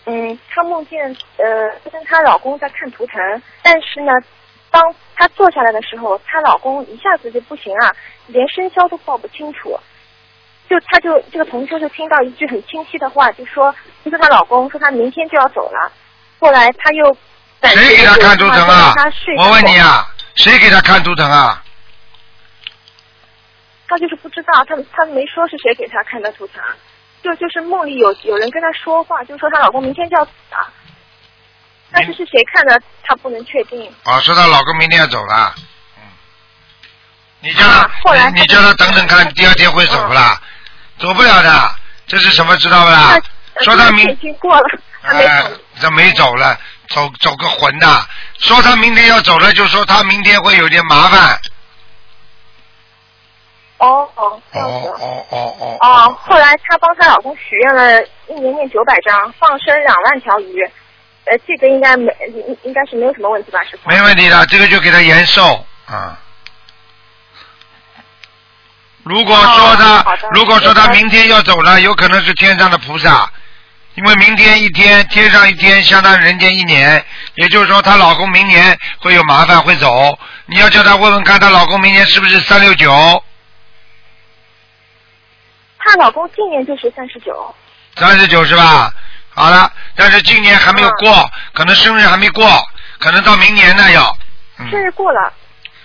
[0.07, 4.13] 嗯，她梦见呃跟她老公在看图腾，但是呢，
[4.71, 4.83] 当
[5.17, 7.95] 她坐下来的时候，她老公一下子就不行啊，
[8.27, 9.79] 连生肖都报不清楚，
[10.69, 13.75] 就她就这个同修就听到一句很清晰的话，就说
[14.05, 15.93] 就说她老公说她明天就要走了，
[16.41, 17.17] 后来她又
[17.63, 18.95] 谁给她看图腾啊？
[19.39, 21.63] 我问你啊，谁给她看图腾啊？
[23.89, 26.63] 他就是不知道，他他没说是谁给他看的图腾，
[27.23, 30.71] 就就是梦里有有人跟他说话，就说她老公明天就要死了，
[31.91, 33.91] 但是是谁看的，她不能确定。
[34.05, 35.55] 啊，说她老公明天要走了，
[35.97, 36.03] 嗯，
[37.41, 37.65] 你叫
[38.05, 40.41] 后来你你叫他等等看，第二天会走不啦？
[40.99, 41.71] 走不了的，
[42.07, 43.13] 这是什么知道不啦？
[43.15, 46.57] 呃说他明已经过了，哎走。，这没走了，
[46.91, 48.07] 走走个魂呐！
[48.39, 51.41] 说他明天要走了，就说他明天会有点麻烦。
[53.79, 60.63] 哦哦哦哦哦哦，后来她帮她老公许愿了一年念九百张，放生两万条鱼，
[61.27, 63.89] 呃，这个应该没应应该是没有什么问题吧，师傅？
[63.89, 66.19] 没问题的，这个就给他延寿啊。
[69.05, 73.31] 如果说他，如果说他明天要走了，有可能是天上的菩萨，
[73.95, 77.03] 因为明天一天，天上一天相当于人间一年，
[77.37, 83.23] 也就是说她老公明年会有麻烦会走，你要叫她问问看，她老公明年是不是三六九？
[85.89, 87.55] 她老公今年就是三十九。
[87.97, 88.93] 三十九是吧？
[89.35, 92.45] 好了，但是今年还没有过，可能生日还没过，
[92.99, 94.17] 可能到明年呢要
[94.71, 95.33] 生日过了，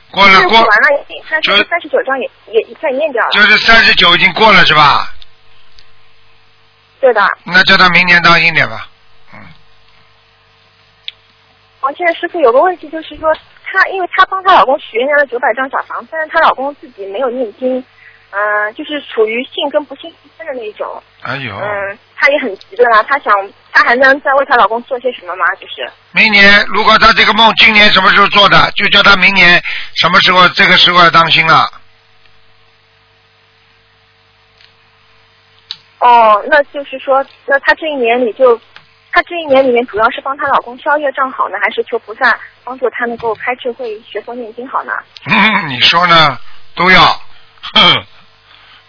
[0.10, 1.24] 过了过完了已经，
[1.70, 3.30] 三十九张也也也算念掉了。
[3.32, 5.08] 就是三十九已经过了是吧？
[7.00, 7.22] 对的。
[7.44, 8.88] 那叫他明年当心点吧。
[9.34, 9.40] 嗯
[11.82, 13.30] 王现在师傅有个问题，就是说
[13.66, 17.84] 她，因为她帮她老公许愿了九百张小房子，但是她老公自己没有念经，
[18.36, 23.32] 嗯、就是处于信跟不信之间的那一种，哎呦，嗯，她也很急的啦，她想，
[23.72, 25.46] 她还能再为她老公做些什么吗？
[25.62, 29.62] 就是，明年如果她这个梦今年什么时候做的，就叫她明年
[29.94, 31.70] 什么时候这个时候要当心了。
[36.00, 38.60] 哦，那就是说，那她这一年里就，
[39.12, 44.92] 她这一年里面主要是帮她老公消业障好呢，还是求菩萨帮助她能够开智慧、学佛念经好呢？
[45.26, 46.36] 嗯，你说呢？
[46.76, 47.00] 都要。
[47.76, 48.06] 哼，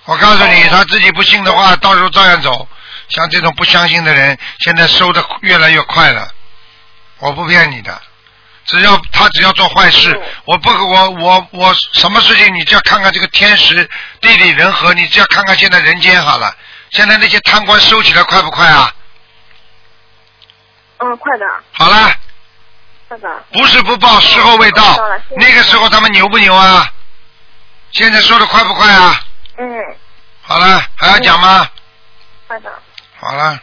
[0.06, 2.68] 我告诉你，他自己不信的话，到时候照样走。
[3.08, 6.28] 像这种不相信的人，现在收的越来越快了。
[7.18, 8.00] 我不骗你的，
[8.66, 13.88] 只要他只要做坏事，我不我我我什么事情，你只要看看这个天时
[14.20, 16.54] 地利人和，你只要看看现在人间好了。
[16.90, 18.92] 现在那些贪官收起来快不快啊？
[20.98, 22.14] 嗯，快的，好了，
[23.08, 23.44] 快的。
[23.52, 24.98] 不是不报，时候未到。
[25.36, 26.90] 那个时候他们牛不牛啊？
[27.92, 29.20] 现在说的快不快啊？
[29.20, 29.33] 嗯，
[30.42, 31.66] 好了，还要讲吗？
[32.46, 32.70] 快的。
[33.16, 33.58] 好了，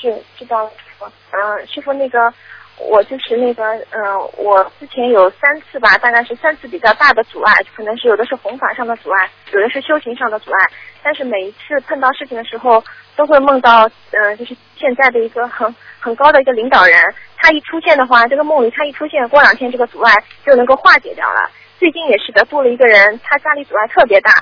[0.00, 1.06] 是知道了，师傅。
[1.32, 2.32] 嗯，师傅，那个
[2.76, 10.70] 我就是那个，嗯，我之前有三次吧，大概是三次比较大的阻碍，可能是有的是弘法上的阻碍，有的是修行上的阻碍。
[11.02, 12.82] 但是每一次碰到事情的时候，
[13.16, 17.02] 都会梦到，呃，就是现在的一个 很很高的一个领导人，
[17.38, 21.50] 他一出现的话，这个梦里他一出现，过两天这个阻碍就能够化解掉了。
[21.78, 24.32] 最近也是的，度了一个人，他家里阻碍特别大，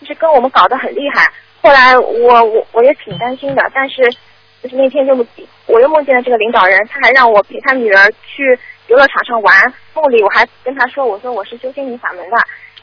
[0.00, 1.32] 就是跟我们搞得很厉害。
[1.60, 4.02] 后来我我我也挺担心的，但是
[4.62, 5.14] 就是那天就
[5.66, 9.72] 我又梦见了这个领导人，他还让我陪他女儿去游乐场上玩。
[9.94, 12.36] 梦里我还跟他说，我说我是修心灵法门的，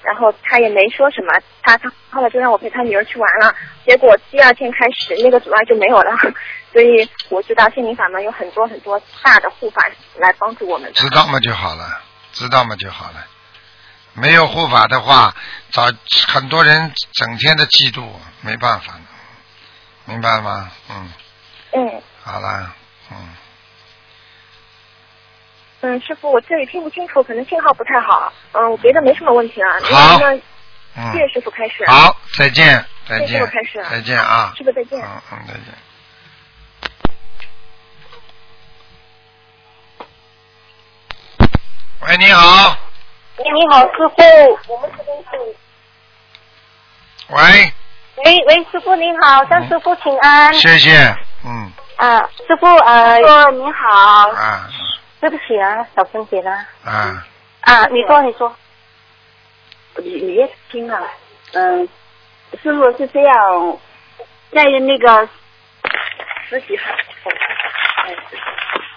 [0.04, 1.32] 然后他也没说什么，
[1.62, 3.54] 他他后来就让我陪他女儿去玩了。
[3.86, 6.12] 结果第二天开始那个阻碍就没有了，
[6.74, 9.86] 所以我知道心灵法门有很多很多大的护法
[10.18, 10.92] 来帮助我们。
[10.94, 11.86] 知道嘛就好了，
[12.34, 13.26] 知道嘛就好了。
[14.14, 15.34] 没有护法的话，
[15.72, 15.84] 早
[16.28, 18.06] 很多人整天的嫉妒，
[18.42, 19.02] 没办法的，
[20.06, 20.70] 明白吗？
[20.90, 21.12] 嗯。
[21.72, 22.02] 嗯。
[22.24, 22.76] 好啦，
[23.12, 23.18] 嗯。
[25.82, 28.32] 嗯，师傅，我这里听不清楚，可能信号不太好。
[28.52, 29.80] 嗯，我别的没什么问题啊。
[29.84, 30.20] 好。
[31.14, 31.86] 谢谢师傅开始。
[31.88, 33.28] 好，再见，再见。
[33.28, 33.82] 谢谢师傅开始。
[33.90, 34.54] 再见啊。
[34.58, 35.02] 师傅再见。
[35.02, 35.64] 嗯嗯，再见。
[42.02, 42.91] 喂，你好。
[43.44, 44.74] 你好，师傅。
[44.74, 45.56] 我们这边是。
[47.30, 47.74] 喂。
[48.24, 50.54] 喂喂，师傅您好，向师傅请安。
[50.54, 51.16] 谢谢，
[51.46, 51.72] 嗯。
[51.98, 53.18] 啊，师傅呃。
[53.18, 54.30] 师傅你好。
[54.30, 54.70] 啊。
[55.20, 56.66] 对不起啊，小声点啊。
[56.84, 57.26] 啊。
[57.62, 58.56] 啊，你说你说。
[59.98, 61.02] 你你也听啊，
[61.52, 61.86] 嗯，
[62.64, 63.78] 师傅是这样，
[64.54, 65.28] 在那个
[66.48, 66.86] 十几号，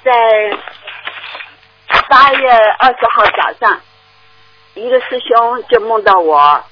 [0.05, 0.57] 在
[2.09, 3.80] 八月二十号早上。
[4.75, 6.64] 一个师兄就梦到我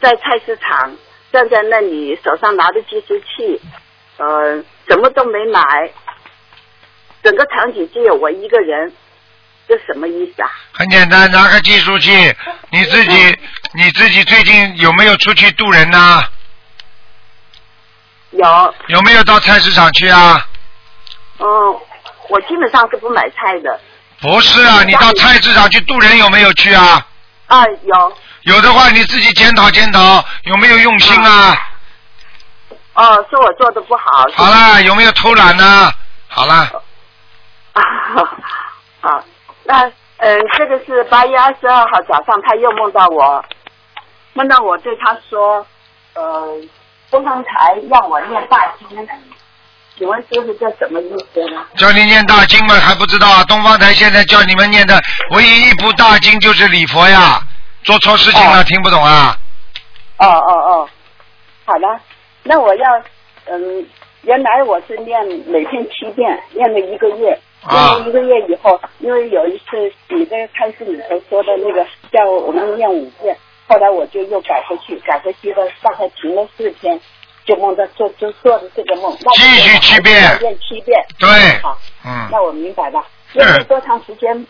[0.00, 0.96] 在菜市场
[1.32, 3.60] 站在那里，手上拿着计数器，
[4.16, 5.62] 呃，什么都没买，
[7.22, 8.92] 整个场景只有我一个人，
[9.68, 10.50] 这什么意思啊？
[10.72, 12.10] 很简单，拿个计数器，
[12.70, 13.38] 你自己
[13.74, 16.24] 你自己最近有没有出去渡人呢？
[18.30, 18.74] 有。
[18.88, 20.46] 有没有到菜市场去啊？
[21.38, 21.46] 嗯，
[22.28, 23.80] 我基本上是不买菜的。
[24.20, 27.06] 不是啊，你到菜市场去渡人有没有去啊？
[27.46, 28.12] 啊，有。
[28.42, 31.56] 有的话，你自己检讨检讨，有没有用心啊？
[32.94, 34.24] 哦，是我做的不好。
[34.34, 35.90] 好啦，有没有偷懒呢？
[36.28, 36.70] 好啦。
[37.74, 37.82] 啊，
[39.00, 39.24] 好，
[39.64, 39.84] 那
[40.16, 43.44] 嗯，这个是八月二十二号早上，他又梦到我，
[44.32, 45.64] 梦到我对他说，
[46.14, 46.56] 呃，
[47.10, 49.08] 东方台让我念大经。
[49.98, 51.60] 请问师傅这什么意思呢？
[51.76, 52.74] 叫你念大经吗？
[52.76, 53.42] 还不知道啊！
[53.48, 54.94] 东方台现在叫你们念的
[55.32, 57.42] 唯一一部大经就是礼佛呀，
[57.82, 59.36] 做错事情了听不懂啊？
[60.18, 60.88] 哦哦哦，
[61.64, 62.00] 好的，
[62.44, 63.02] 那我要
[63.46, 63.84] 嗯，
[64.22, 67.36] 原来我是念每天七遍，念了一个月，
[67.68, 73.36] 念了一个月以后，因为有一次你在开始里头说的那个叫我们念五遍，
[73.66, 77.00] 后来我就又改回去，改回去了，大概停了四天。
[77.48, 81.28] 就梦到做就做的这个梦，继续七遍，念七遍，对，
[81.62, 84.46] 好，嗯，那我明白了，念多长时间，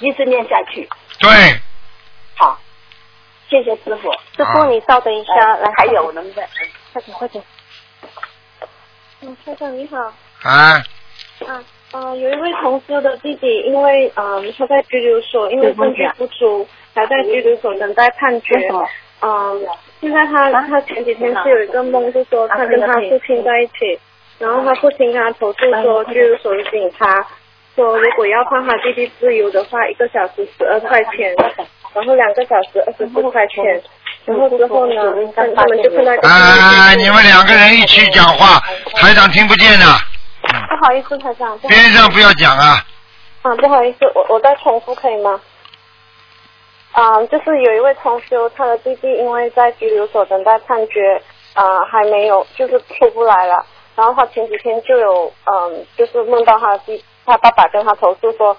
[0.00, 0.88] 一直念下去，
[1.20, 1.28] 对，
[2.36, 2.58] 好，
[3.50, 6.48] 谢谢师傅，师傅你稍等一下，来，还有能不能，
[6.94, 7.44] 快点快点，
[9.20, 9.98] 嗯，先生你好，
[10.48, 10.82] 啊，
[11.46, 11.62] 啊，
[11.92, 18.56] 呃，有一位同事的弟弟，因为嗯他在拘留所，因为证据不足，还在拘留所等待判决，
[19.20, 19.66] 嗯。
[20.00, 23.98] 现在他他前几天是有一个梦，就说他跟他父亲在一起，
[24.38, 27.26] 然后他父亲跟他投诉说拘留所的警察
[27.74, 31.34] 说如果要放他弟弟自由的话，一个小时十二块钱，
[31.94, 33.82] 然后两个小时二十四块钱，
[34.26, 34.94] 然后之后呢，
[35.34, 36.12] 他们就跟他。
[36.28, 36.94] 啊！
[36.94, 38.60] 你们两个人一起讲话，
[38.96, 39.86] 台长听不见的。
[40.42, 41.58] 不好意思，台长。
[41.60, 42.84] 边上不要讲啊。
[43.40, 45.40] 啊，不好意思，我我再重复可以吗？
[46.96, 51.20] 嗯，就是有一位同修，他的弟弟因为在拘留所等待判决，
[51.54, 53.66] 啊，还没有，就是出不来了。
[53.96, 58.56] 然后他前几天就有，嗯，就是梦到他弟，他爸爸跟他投诉说，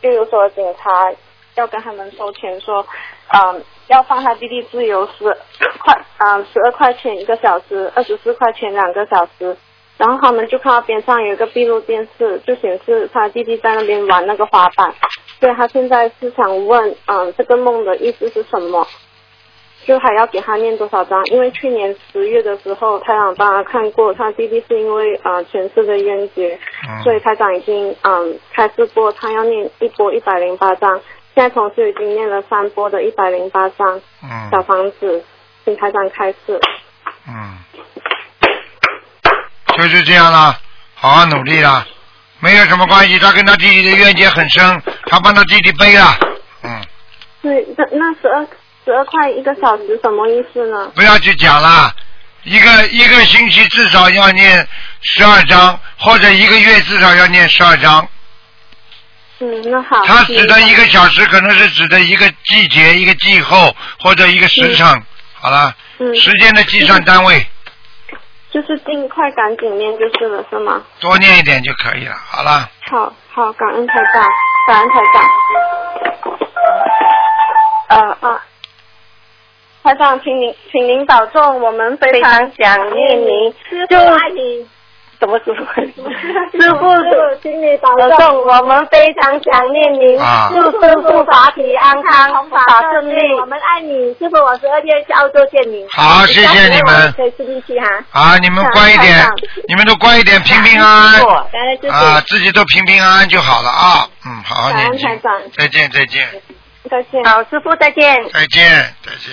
[0.00, 1.12] 拘留所的警察
[1.56, 2.86] 要跟他们收钱，说，
[3.32, 5.24] 嗯，要放他弟弟自由十
[5.84, 9.56] 块，嗯，十二块钱一个小时，二十四块钱两个小时。
[10.02, 14.92] 然后他们就看到边上有一个闭路电视，就显示他弟弟在那边玩那个滑板。
[15.38, 18.84] 所以他现在是想问，嗯，这个梦的意思是什么？
[19.86, 21.24] 就还要给他念多少章？
[21.26, 26.58] 因为去年十月的时候，太长帮他看过，他弟弟是因为啊前世的冤结，
[27.04, 31.00] 所以台长已经嗯开示过，他要念一波一百零八章。
[31.34, 34.00] 现在同时已经念了三波的一百零八章，
[34.50, 35.24] 小房子，
[35.64, 36.60] 请台长开示。
[37.28, 37.56] 嗯，
[39.88, 40.58] 就是这样了，
[40.94, 41.86] 好好努力了。
[42.40, 46.18] 没有什么关系，他跟他弟弟的冤结很深，他帮他弟弟背了，
[46.62, 46.80] 嗯。
[47.40, 48.46] 对，那那十二
[48.84, 50.90] 十二块一个小时什么意思呢？
[50.94, 51.94] 不要去讲了，
[52.42, 54.66] 一个一个星期至少要念
[55.02, 58.08] 十二章，或者一个月至少要念十二章。
[59.38, 60.04] 嗯，那好。
[60.04, 65.02] 他指的一个小时可能是指的一个季节、一个季候或者一个时辰，
[65.34, 67.46] 好了，嗯时间的计算单位。
[68.52, 70.82] 就是尽快赶紧念就是了，是吗？
[71.00, 72.14] 多念一点就可以了。
[72.14, 74.22] 好了，好好，感恩台长，
[74.68, 75.22] 感恩台长。
[77.88, 78.44] 呃啊，
[79.82, 83.54] 台长，请您请您保重，我们非常想念您，
[83.88, 84.68] 就爱你。
[85.22, 85.62] 什么师傅？
[86.50, 86.82] 师傅，
[87.40, 92.58] 请你保重，我们非常想念您，啊祝师傅法体安康，法
[92.90, 93.14] 顺利。
[93.40, 95.86] 我们爱你，师傅，我十二月去澳洲见你。
[95.92, 98.04] 好谢谢你们可以吃力气哈。
[98.10, 99.24] 啊，你们乖一点，
[99.68, 101.20] 你们都乖一点，平平安安
[101.88, 104.08] 啊，自己都平平安安就好了啊。
[104.26, 105.22] 嗯，好好感念经恩台。
[105.22, 106.28] 长，再见，再见，
[106.90, 107.24] 再见。
[107.24, 108.28] 好，师傅再见。
[108.32, 109.32] 再见，再见。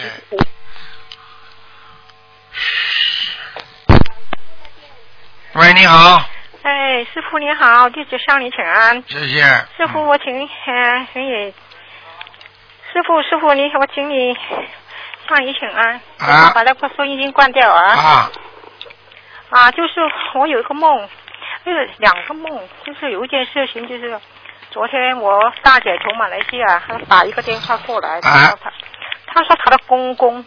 [5.60, 6.24] 喂，你好，
[6.64, 9.04] 哎，师傅你好，弟子向你请安。
[9.10, 9.42] 谢谢。
[9.76, 11.54] 师傅，我请呃，请你，
[12.94, 14.34] 师傅师傅你我请你
[15.28, 16.00] 向你请安。
[16.20, 17.92] 啊把那个收音机关掉啊。
[17.92, 18.32] 啊。
[19.50, 20.00] 啊，就是
[20.36, 21.10] 我有一个梦，
[21.66, 24.18] 就是两个梦，就是有一件事情，就是
[24.72, 28.72] 昨天我大姐从马来西亚她打一个电话过来，她说她
[29.28, 30.46] 她说她的公公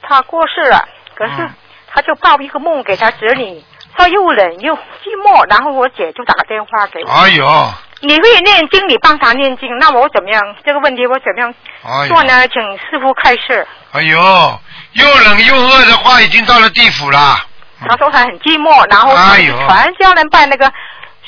[0.00, 1.54] 他过世了，可是嗯
[1.88, 3.60] 她就报一个梦给她侄女，
[3.98, 7.10] 说又冷又寂寞，然后我姐就打电话给我。
[7.10, 10.40] 哎呦，你会念经，你帮他念经，那我怎么样？
[10.64, 11.54] 这个问题我怎么样
[12.08, 12.46] 做呢？
[12.48, 13.66] 请师傅开示。
[13.92, 14.18] 哎呦，
[14.92, 17.36] 又冷又饿的话，已经到了地府了。
[17.80, 20.72] 他说他很寂寞，然后哎呦全家人拜那个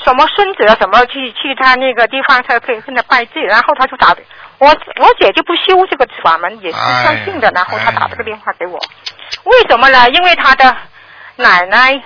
[0.03, 4.13] 什么孙子啊什么去去他那个地方，他可以跟他拜祭，然后他就打，
[4.57, 8.77] 我我姐就不修这个法门，也是哎相信的，然后他打这个电话给我，
[9.45, 10.09] 为什么呢？
[10.09, 10.75] 因为他的
[11.37, 12.01] 奶奶，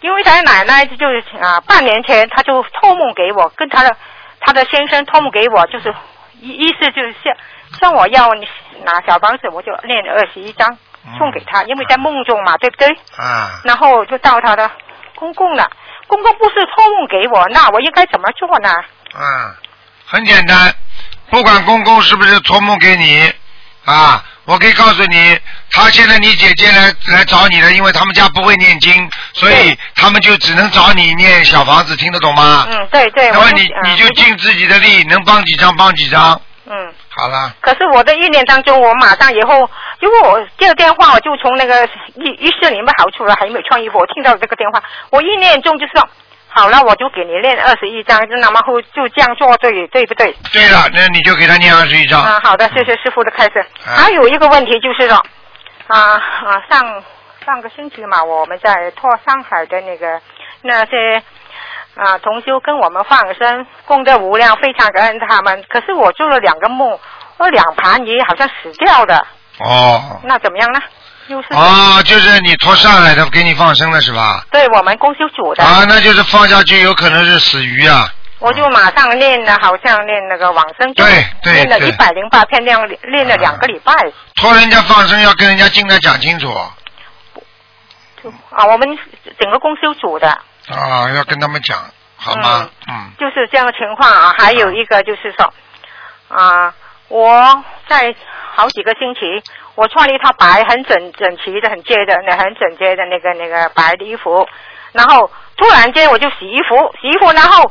[0.00, 3.96] 因为他奶奶就是啊半年前他就托梦给我，跟他的
[4.40, 5.94] 他的先生托梦给我，就是
[6.40, 7.34] 意意思就是像
[7.80, 8.28] 像我要
[8.84, 10.78] 拿小房子，我就念二十一章
[11.18, 12.88] 送给他，因为在梦中嘛，对不对？
[13.16, 14.70] 啊，然后就到他的
[15.14, 15.70] 公公了。
[16.06, 18.68] 公公不是托梦给我，那我应该怎么做呢？
[19.14, 19.54] 嗯，
[20.06, 20.56] 很简单，
[21.30, 23.32] 不管公公是不是托梦给你
[23.84, 25.38] 啊，我可以告诉你，
[25.70, 32.66] 他现在你姐姐来来找你了，因为他们家不会念经，所以他们就只能找你念小房子，听得懂吗？
[32.70, 33.30] 嗯，对对。
[33.30, 36.40] 那么你你就尽自己的力，能帮几张帮几张。
[36.66, 36.94] 嗯。
[37.12, 39.68] 好了，可是我的意念当中，我马上以后，
[40.00, 41.84] 因为我接了电话，我就从那个
[42.16, 46.08] 浴浴室里面跑出来，还没有穿衣服，我听到这个电话，我意念中就说，
[46.52, 50.34] 好了，我就给你念二十一章，那么后就这样做对对不对？
[50.52, 52.20] 对了，那你就给他念二十一章。
[52.20, 53.60] 啊，好的，谢谢师傅的开示。
[53.86, 55.16] 啊还有一个问题就是说，
[55.86, 57.02] 啊啊，上
[57.46, 60.20] 上个星期嘛，我们在托上海的那个
[60.62, 61.22] 那些
[61.94, 65.64] 啊同修跟我们放生，功德无量，非常感恩他们。
[65.68, 66.98] 可是我做了两个梦，
[67.38, 69.24] 我两盘鱼好像死掉了，
[69.60, 70.80] 哦那怎么样呢？
[71.30, 74.44] 又是哦，就是你托上海的给你放生了是吧？
[74.50, 78.08] 对我们公修组的，啊，那就是放下去有可能是死鱼啊。
[78.40, 81.04] 我就马上练了，好像练那个往生咒，
[81.42, 83.92] 对练了一百零八篇，练了练了两个礼拜。
[84.34, 86.50] 托人家放生要跟人家尽量讲清楚
[88.50, 88.98] 啊，我们
[89.38, 90.28] 整个公修组的，
[90.68, 91.78] 啊，要跟他们讲，
[92.16, 92.68] 好吗？
[92.88, 94.34] 嗯就是这样的情况啊。
[94.36, 95.54] 还有一个就是说，
[96.28, 96.74] 啊，
[97.08, 98.14] 我在
[98.54, 99.20] 好几个星期，
[99.74, 104.46] 我穿了一套白很整整齐的、很洁的、那很整洁的那个那个白的衣服，
[104.92, 107.70] 然后突然间我就洗衣服，洗衣服，然后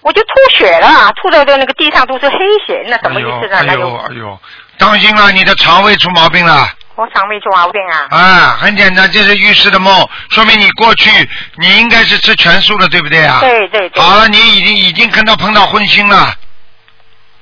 [0.00, 3.58] 我就吐血了，吐的的那个地上都是黑血，那什么意思呢？
[3.58, 4.40] 哎呦哎呦，
[4.78, 6.68] 当心了，你的肠胃出毛病了。
[6.94, 8.06] 我肠胃出毛病啊。
[8.10, 11.10] 啊，很简单，这是预示的梦，说明你过去
[11.56, 13.40] 你应该是吃全素的，对不对啊？
[13.40, 14.02] 对对对。
[14.02, 16.34] 好了，你已经已经看到碰到荤腥了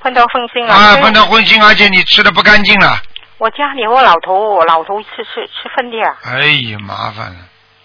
[0.00, 0.72] 碰到荤腥了。
[0.74, 2.96] 啊，碰到荤腥，而且你吃的不干净了，
[3.40, 6.14] 我家里我老头，我老头吃吃吃粪的啊。
[6.24, 7.36] 哎呀，麻烦了。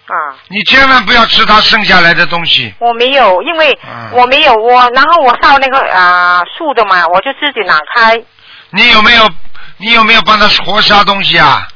[0.04, 0.36] 啊。
[0.48, 2.74] 你千万不要吃他剩下来的东西。
[2.78, 8.22] 我没有，因为嗯我没有我，然后我烧那个啊、素的嘛，我就自己拿开。
[8.68, 9.30] 你有没有
[9.78, 11.66] 你有没有帮他活杀东西啊？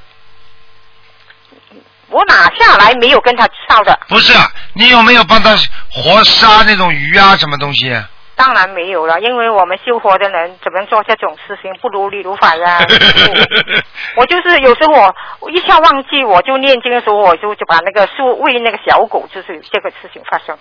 [2.08, 4.34] 我拿下来没有跟他烧的，不是，
[4.74, 5.56] 你有没有帮他
[5.90, 7.88] 活杀那种鱼啊，什么东西？
[8.40, 12.78] 当然没有了，因为我们修佛的人怎么做这种事情，不如理如法呀。
[14.16, 20.56] 我就是有时候我我一下忘记，我就念经的时候，我就就把那个树喂那个小狗，就是这个事情发生。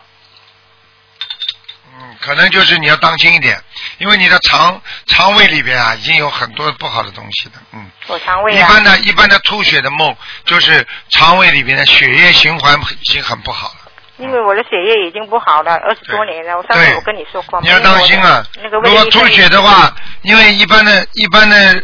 [2.01, 3.57] 嗯，可能就是你要当心一点，
[3.97, 7.89] 因为你的肠肠胃里边啊，已经有很多不好的东西了，嗯。
[8.07, 8.67] 我肠胃啊。
[8.67, 10.13] 一般的、一般的吐血的梦，
[10.43, 13.78] 就是肠胃里边的血液循环已经很不好了。
[14.20, 16.57] 因为我的血液已经不好了，二十多年了。
[16.57, 18.43] 我上次我跟你说过，你要当心啊！
[18.61, 19.89] 那个如果吐血的话，
[20.24, 21.84] 因为一般的、一般的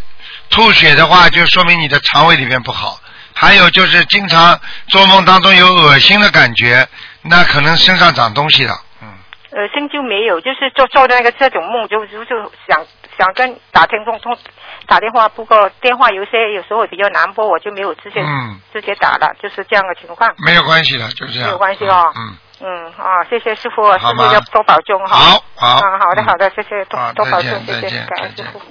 [0.50, 3.00] 吐血的话，就说明你的肠胃里面不好，
[3.34, 4.60] 还有就是经常
[4.90, 6.86] 做梦当中有恶心的感觉，
[7.22, 8.74] 那可能身上长东西了。
[9.02, 9.08] 嗯。
[9.52, 12.36] 恶，心就没有，就是做做的那个这种梦，就就就
[12.68, 12.86] 想
[13.18, 14.38] 想跟打听通通
[14.86, 20.34] 打电话，不过电话有些有时候比较难拨，我就没有直接、嗯直接打了，就是这样的情况。
[20.46, 21.48] 没有关系的，就这样。
[21.48, 22.14] 没有关系哦。
[22.16, 22.38] 嗯。
[22.62, 25.16] 嗯啊，谢谢师傅，师傅要多保重哈。
[25.18, 28.62] 好好嗯，好的好的，谢谢多多保重，谢谢感恩师傅。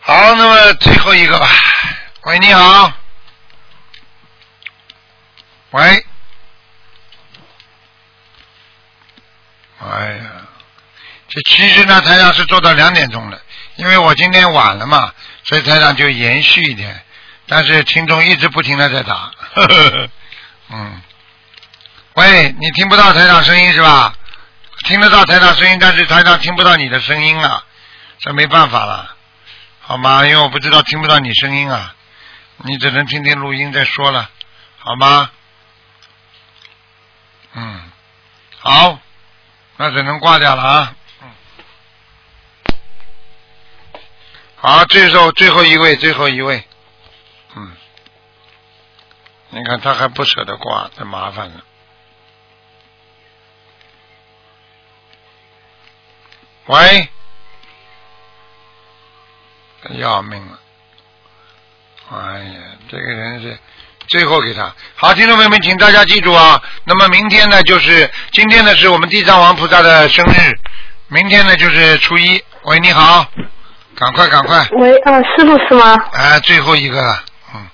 [0.00, 1.46] 好，那么最后一个吧。
[2.26, 2.92] 喂，你好。
[5.70, 6.04] 喂。
[9.82, 10.30] 哎呀，
[11.28, 13.40] 这其实呢，台长是做到两点钟了，
[13.76, 15.12] 因为我今天晚了嘛，
[15.44, 17.02] 所以台长就延续一点。
[17.46, 20.08] 但是听众一直不停的在打，呵呵呵
[20.68, 21.02] 嗯。
[22.14, 24.14] 喂，你听不到台长声音是吧？
[24.86, 27.64] 听得到台长声音，但是台长听不到你的声音了，
[28.18, 29.16] 这没办法了。
[29.80, 30.26] 好吗？
[30.26, 31.94] 因为我不知道听不到你声音啊，
[32.58, 34.30] 你只能听听录音再说了，
[34.78, 35.30] 好吗？
[37.54, 37.90] 嗯，
[38.60, 39.00] 好，
[39.80, 40.94] 那只能挂掉了啊。
[41.22, 41.30] 嗯，
[44.56, 46.62] 好，最后最后一位，最后一位，
[47.56, 47.72] 嗯，
[49.48, 51.64] 你看他还不舍得挂，太麻烦了。
[56.66, 57.08] 喂。
[59.98, 60.60] 要命了！
[62.10, 62.60] 哎呀，
[62.90, 63.58] 这个人是
[64.08, 66.60] 最后给他好，听众朋友们，请大家记住啊。
[66.84, 70.52] 那么明天呢，就是今天呢，是我们地藏王菩萨的生日，
[71.08, 72.42] 明天呢就是初一。
[72.64, 73.24] 喂，你好，
[73.96, 75.96] 赶快赶快，喂，啊，师傅是吗？
[76.12, 77.24] 哎，最后一个了，
[77.54, 77.66] 嗯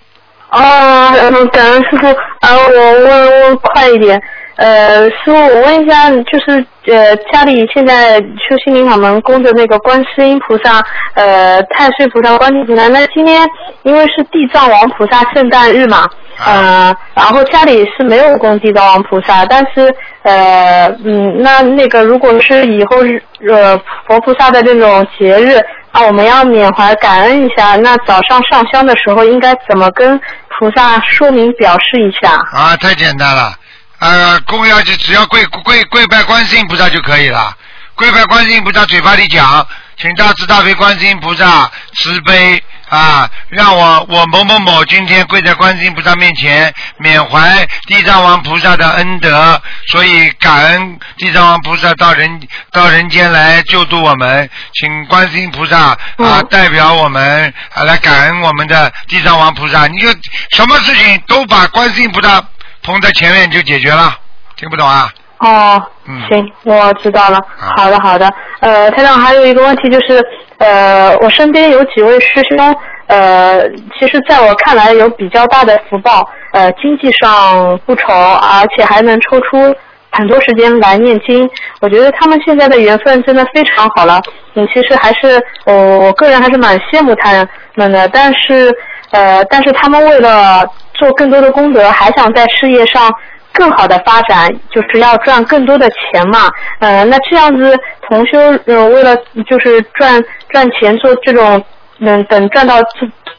[0.50, 4.22] 哦，嗯，感恩师傅，啊，我问问快一点，
[4.54, 10.82] 呃，师傅，我问一下，就是呃，家里现在修心灵法门供的那个观世音菩萨、
[11.14, 13.46] 呃，太岁菩萨、观世菩萨，那今天
[13.82, 16.08] 因为是地藏王菩萨圣诞日嘛，
[16.44, 23.76] 呃，然后家里是没有供地藏王菩萨，但是呃，嗯，那那个如果是以后日呃
[24.06, 25.60] 佛菩萨的这种节日，
[25.92, 30.18] 那我们要缅怀感恩一下，那早上上香的时候应该怎么跟
[30.58, 32.32] 菩萨说明表示一下？
[32.52, 33.52] 啊，太简单了，
[33.98, 37.56] 呃，供要就只要跪跪跪拜观世音菩萨就可以了，
[37.94, 39.66] 跪拜观世音菩萨嘴巴里讲，
[39.96, 52.40] 请大慈大悲观世音菩萨慈悲啊，让我我某某某今天跪在观世音菩萨面前，缅怀地藏王菩萨的恩德，所以感恩地藏王菩萨到人
[52.70, 60.08] 到人间来救度我们，请观世音菩萨啊代表我们啊来感恩我们的地藏王菩萨，你就
[60.50, 62.40] 什么事情都把观世音菩萨
[62.86, 64.14] 捧在前面就解决了，
[64.56, 65.08] 听不懂啊？
[65.38, 67.38] 哦，嗯行，我知道了。
[67.58, 68.32] 好的，好的。
[68.60, 70.24] 呃，台长还有一个问题就是，
[70.58, 72.74] 呃，我身边有几位师兄，
[73.08, 73.60] 呃，
[73.98, 79.74] 其实在我看来有比较大的福报，呃，经济上不愁，而且还能抽出
[80.10, 81.46] 很多时间来念经。
[81.80, 84.22] 我觉得他们现在的缘分真的非常好了。
[84.54, 88.74] 嗯，其实还是我、我个人还是蛮羡慕他们的，但是
[89.10, 90.64] 呃，但是他们为了
[90.98, 93.12] 做更多的功德，还想在事业上
[93.52, 96.50] 更好的发展，就是要赚更多的钱嘛。
[96.80, 97.78] 呃，那这样子
[98.08, 99.16] 同修呃为了
[99.48, 101.62] 就是赚赚钱做这种
[102.00, 102.74] 嗯等赚到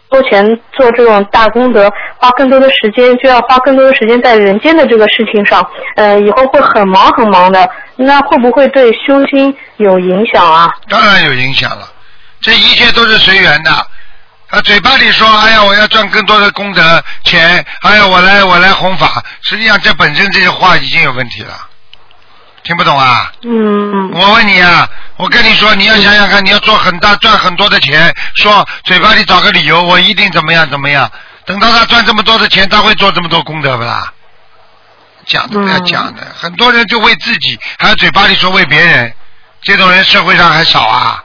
[0.10, 7.70] 多钱做这种大功德，花更多的时间就要花更多的时间在人间的这个事情上，呃，以后会很忙很忙的。
[7.98, 10.74] 那会不会对修心有影响啊？
[10.90, 11.88] 当然有影响了，
[12.40, 13.72] 这一切都是随缘的。
[14.50, 21.54] 啊，嘴巴里说，哎呀，我要赚更多的功德钱，哎呀，我来我来弘法，实际上这本身这些话已经有问题了，
[22.64, 23.30] 听不懂啊？
[23.44, 24.10] 嗯。
[24.14, 24.88] 我问你啊，
[25.18, 31.12] 我跟你说，你要想想看，你要做很大赚很多的钱，说嘴巴里找个理由，我一定怎么样怎么样，
[31.46, 34.14] 等到他赚这么多的钱，他会做这么多功德不啦？
[35.26, 39.14] 讲都不要讲的，很多人就为自己，还有嘴巴里说为别人，
[39.62, 41.22] 这种人社会上还少啊。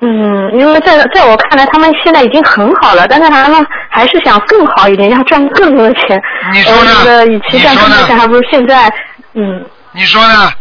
[0.00, 6.22] 嗯，因为在在我看来，他们现在已经很好了，但是他们还是想更好一点，要赚更多的钱。
[6.52, 8.92] 你说呢与其赚更多钱，还不如现在，
[9.34, 10.52] 嗯，你说呢？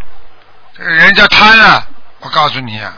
[0.79, 1.83] 人家贪了，
[2.19, 2.93] 我告诉你啊，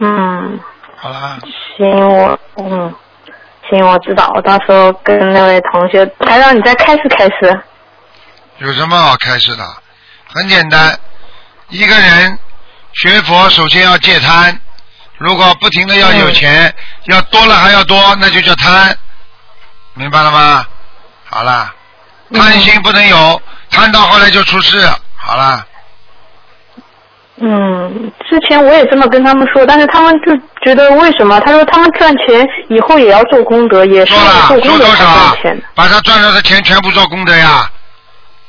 [0.00, 0.58] 嗯，
[0.96, 1.38] 好了，
[1.76, 2.94] 行，我嗯，
[3.68, 7.60] 行，我知道，我到时候跟那位同学，还让你再开始开始。
[8.58, 9.64] 有什么好开始的？
[10.34, 10.98] 很简单，
[11.68, 12.38] 一个人
[12.96, 14.58] 学佛首先要戒贪，
[15.18, 16.74] 如果不停的要有钱，
[17.04, 18.96] 要多了还要多，那就叫贪，
[19.92, 20.66] 明白了吗？
[21.26, 21.70] 好了，
[22.32, 24.88] 贪心不能有，贪到后来就出事。
[25.14, 25.66] 好了，
[27.36, 30.34] 嗯，之前我也这么跟他们说，但是他们就
[30.64, 31.38] 觉得为什么？
[31.40, 34.14] 他说他们赚钱以后也要做功德，也是
[34.48, 35.62] 做功德才赚钱的。
[35.74, 37.70] 把他赚到的钱全部做功德呀！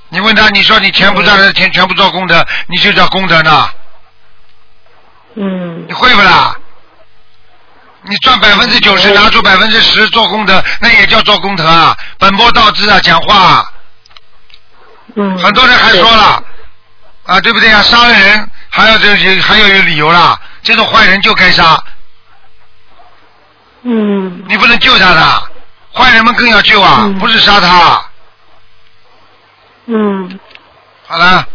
[0.08, 3.70] 你问他，你说你钱不赚来的钱全部做功德，你就叫功德呢？
[5.38, 5.86] 嗯。
[5.88, 6.56] 你会不啦？
[8.10, 11.96] 你赚百分之九十，拿出百分之十做功德，那也叫做功德啊！
[12.18, 13.70] 本末倒置啊，讲话。
[15.16, 15.38] 嗯。
[15.38, 16.44] 很多人还说了，
[17.26, 17.82] 啊，对不对啊？
[17.82, 20.40] 杀了人还要这些，还要有理由啦。
[20.64, 21.78] 这种坏人就该杀。
[23.82, 24.44] 嗯。
[24.48, 25.44] 你不能救他的，
[25.94, 28.02] 坏人们更要救啊，不是杀他。
[29.88, 30.40] 嗯。
[31.08, 31.46] 好了。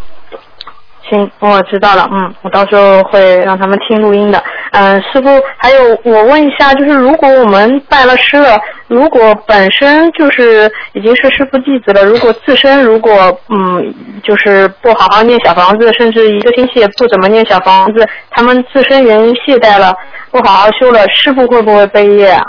[1.13, 2.09] 行，我知道了。
[2.11, 4.43] 嗯，我到时候会让他们听录音的。
[4.71, 8.59] 嗯，师傅，还有我问一下，就是如果我们拜了师了，
[8.89, 13.95] 如果本身就是已经是师傅弟子了，如果自身如果嗯
[14.25, 19.95] 就是不好好念小房子，甚至一个星期也不怎么念小房子，他们自身原因懈怠了，
[20.31, 22.43] 不好好修了，师傅会不会背业啊？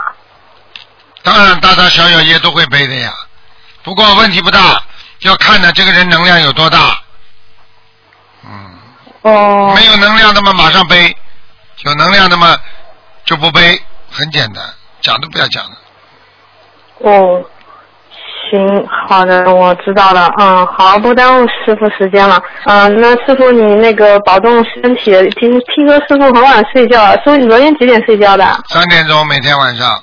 [1.21, 3.11] 当然，大大小小业都会背的呀。
[3.83, 4.81] 不过问题不大，
[5.23, 7.02] 要看呢这个人能量有多大。
[9.23, 9.73] 哦。
[9.75, 11.11] 没有能量的嘛，马上背；
[11.83, 12.55] 有能量的嘛，
[13.25, 14.63] 就不背，很简单，
[15.01, 15.71] 讲都不要讲了。
[16.99, 17.43] 哦，
[18.49, 20.31] 行，好的，我知道了。
[20.39, 22.41] 嗯，好，不耽误师傅时间了。
[22.65, 25.11] 嗯，那师傅你那个保重身体。
[25.31, 28.45] 听听说师傅很晚睡觉，师傅你昨天几点睡觉的？
[28.69, 30.01] 三点钟每天晚上。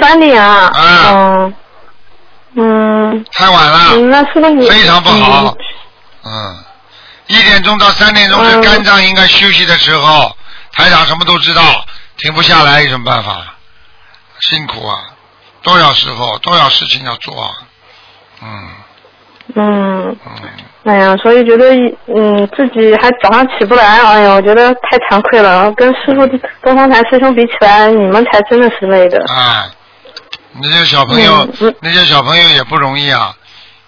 [0.00, 0.70] 三点啊。
[0.74, 1.10] 啊。
[1.12, 1.54] 嗯。
[2.54, 3.24] 嗯。
[3.32, 3.78] 太晚了。
[3.94, 5.54] 嗯，那师傅你非常不好。
[6.24, 6.64] 嗯，
[7.28, 10.34] 一点钟到三点钟是肝脏应该休息的时候，
[10.72, 11.62] 台长什么都知道，
[12.18, 13.54] 停不下来有什么办法？
[14.40, 15.04] 辛苦啊，
[15.62, 17.50] 多少时候多少事情要做啊，
[18.42, 18.68] 嗯
[19.54, 20.16] 嗯。
[20.84, 21.66] 哎呀，所以觉得
[22.06, 25.70] 嗯自己还早上起不来，哎呀，我觉得太惭愧了。
[25.72, 26.26] 跟师傅
[26.62, 29.22] 东方台师兄比起来，你们才真的是累的。
[29.34, 29.68] 啊，
[30.62, 31.46] 那些小朋友，
[31.80, 33.34] 那些小朋友也不容易啊，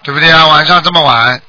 [0.03, 0.45] 对不对啊？
[0.47, 1.41] 晚上这么晚，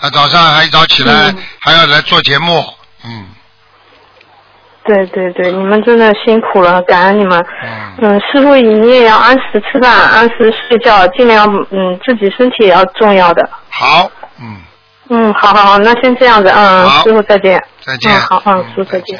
[0.00, 2.64] 啊，早上还一早起来，还要来做节目，
[3.04, 3.26] 嗯，
[4.84, 7.44] 对对对，你们真的辛苦了，感恩你们。
[8.00, 13.50] 嗯，师傅你也要按时吃饭，按时睡觉，尽量嗯自己身体也要重要的。
[13.70, 14.56] 好，嗯。
[15.10, 17.62] 嗯，好好好，那先这样子，嗯，师傅再见。
[17.80, 19.18] 再见嗯，好，嗯，师傅再见。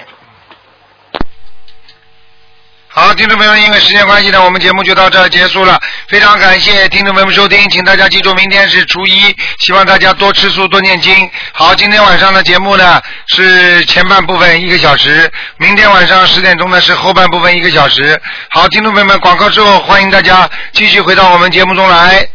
[2.98, 5.80] 好，听众朋友们，因为时间关系呢，我们节目就到这儿结束了。
[6.08, 11.30] 非常感谢听众朋友们收听，请大家记住，明天是初一，希望大家多吃素，多念经。
[11.52, 18.20] 好，今天晚上的节目呢是前半部分一个小时，明天晚上十点钟呢是后半部分一个小时。
[18.50, 22.28] 好，听众朋友们，广告之后，欢迎大家继续回到我们节目中来。